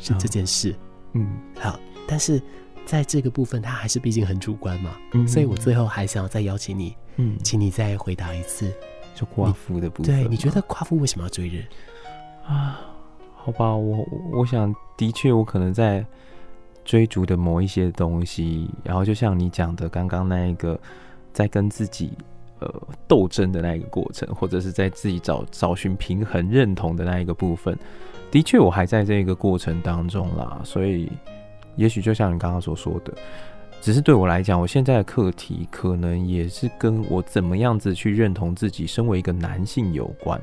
[0.00, 0.72] 是这件事，
[1.14, 1.26] 嗯，
[1.56, 1.76] 好，
[2.06, 2.40] 但是
[2.88, 8.72] 在这个部分，它还是毕竟很主观嘛，嗯，所以我最后还想要再邀请你，嗯，请你再回答一次，
[9.14, 11.62] 就夸父的部分，对，你觉得夸父为什么要追日
[12.46, 12.80] 啊？
[13.36, 16.02] 好吧，我我想的确，我可能在
[16.82, 20.80] 追逐的某一些东西，然后就像你讲的，刚刚那一个
[21.34, 22.12] 在跟自己
[22.58, 22.74] 呃
[23.06, 27.78] 斗争的那一个过程，或者是在自己找找寻平衡、认同的那一个部分。
[28.30, 31.10] 的确，我还在这个过程当中啦，所以
[31.76, 33.12] 也许就像你刚刚所说的，
[33.80, 40.40] 只是对我来讲，我现在的课题可能也是跟我怎么样子去认同自己身为一个男性有关。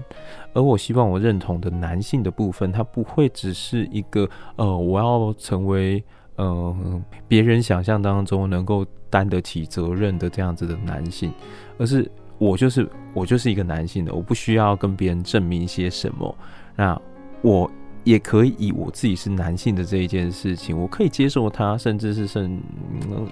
[0.54, 6.02] 而我希望我认同的男性的部分，它不会只是一个呃，我要成为
[6.38, 11.34] 呃别人想象当中能够担得起责任的这样子的男性，
[11.78, 16.34] 而是我就是我就是一个男性的，我不需要跟别人证明些什么。
[16.76, 17.00] 那
[17.42, 17.70] 我
[18.06, 22.62] 也可以以我自己是男性的这一件事情，我可以接受他，甚至是甚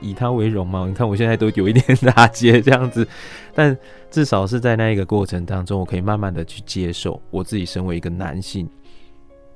[0.02, 0.86] 以他为荣嘛。
[0.86, 3.08] 你看我现在都有一点 打结这样子，
[3.54, 3.78] 但
[4.12, 8.68] 至少是在那一个过程当中，我可以慢慢的去接受我自己身为一个男性。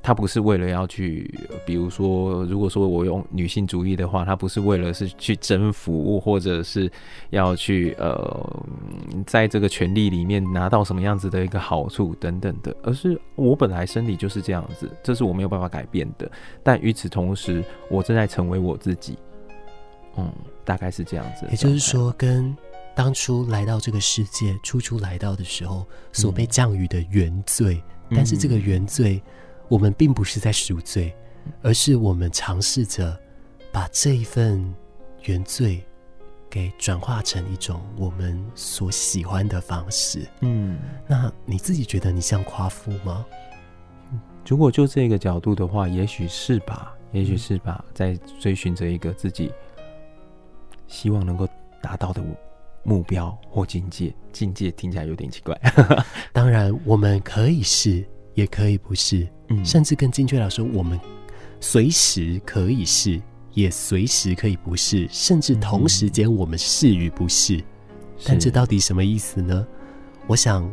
[0.02, 1.30] 他不是为了要去，
[1.66, 6.90] 比如说，如果说我用女性主义的话，他不是为了是去征服，或者是
[7.32, 8.64] 要去呃，
[9.26, 16.32] 在这个权利里面拿到什么样子的一个好处等等的，而是我本来生理就是这样子，这是我没有办法改变的。
[16.64, 19.18] 但与此同时，我正在成为我自己。
[20.16, 20.32] 嗯，
[20.64, 21.46] 大概是这样子。
[21.52, 22.56] 也就是说，跟
[22.96, 29.22] 当初来到这个世界，初初来到的时候所被降雨的原罪，嗯、但是这个原罪。
[29.68, 31.16] 我们并不是在赎罪，
[31.62, 33.20] 而是我们尝试着
[33.72, 34.74] 把这一份
[35.24, 35.84] 原罪
[36.50, 40.26] 给转化成一种我们所喜欢的方式。
[40.42, 43.26] 嗯，那你自己觉得你像夸父吗？
[44.48, 49.52] 如果就这个角度的话，也许是吧，也许是吧，在追寻着一个自己
[50.88, 51.46] 希望能够
[51.82, 52.24] 达到的
[52.84, 54.14] 目标或境界。
[54.32, 55.60] 境界听起来有点奇怪。
[56.32, 58.08] 当然，我们可以是，
[58.38, 59.28] 也可以不是。
[59.50, 61.00] 嗯，甚至更精确来说，我们
[61.60, 63.20] 随时可以是，
[63.54, 67.64] 也随时可以不是，甚至同时间我们是与不是。
[68.24, 69.66] 但这到底什么意思呢？
[70.28, 70.72] 我想，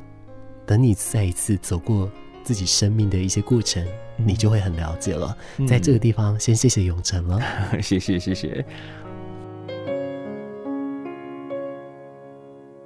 [0.66, 2.10] 等你再一次走过
[2.42, 3.82] 自己生命的一些过程，
[4.18, 5.34] 你就会很了解了。
[5.66, 7.40] 在这个地方，先谢谢永成了，
[7.80, 8.64] 谢 谢谢谢。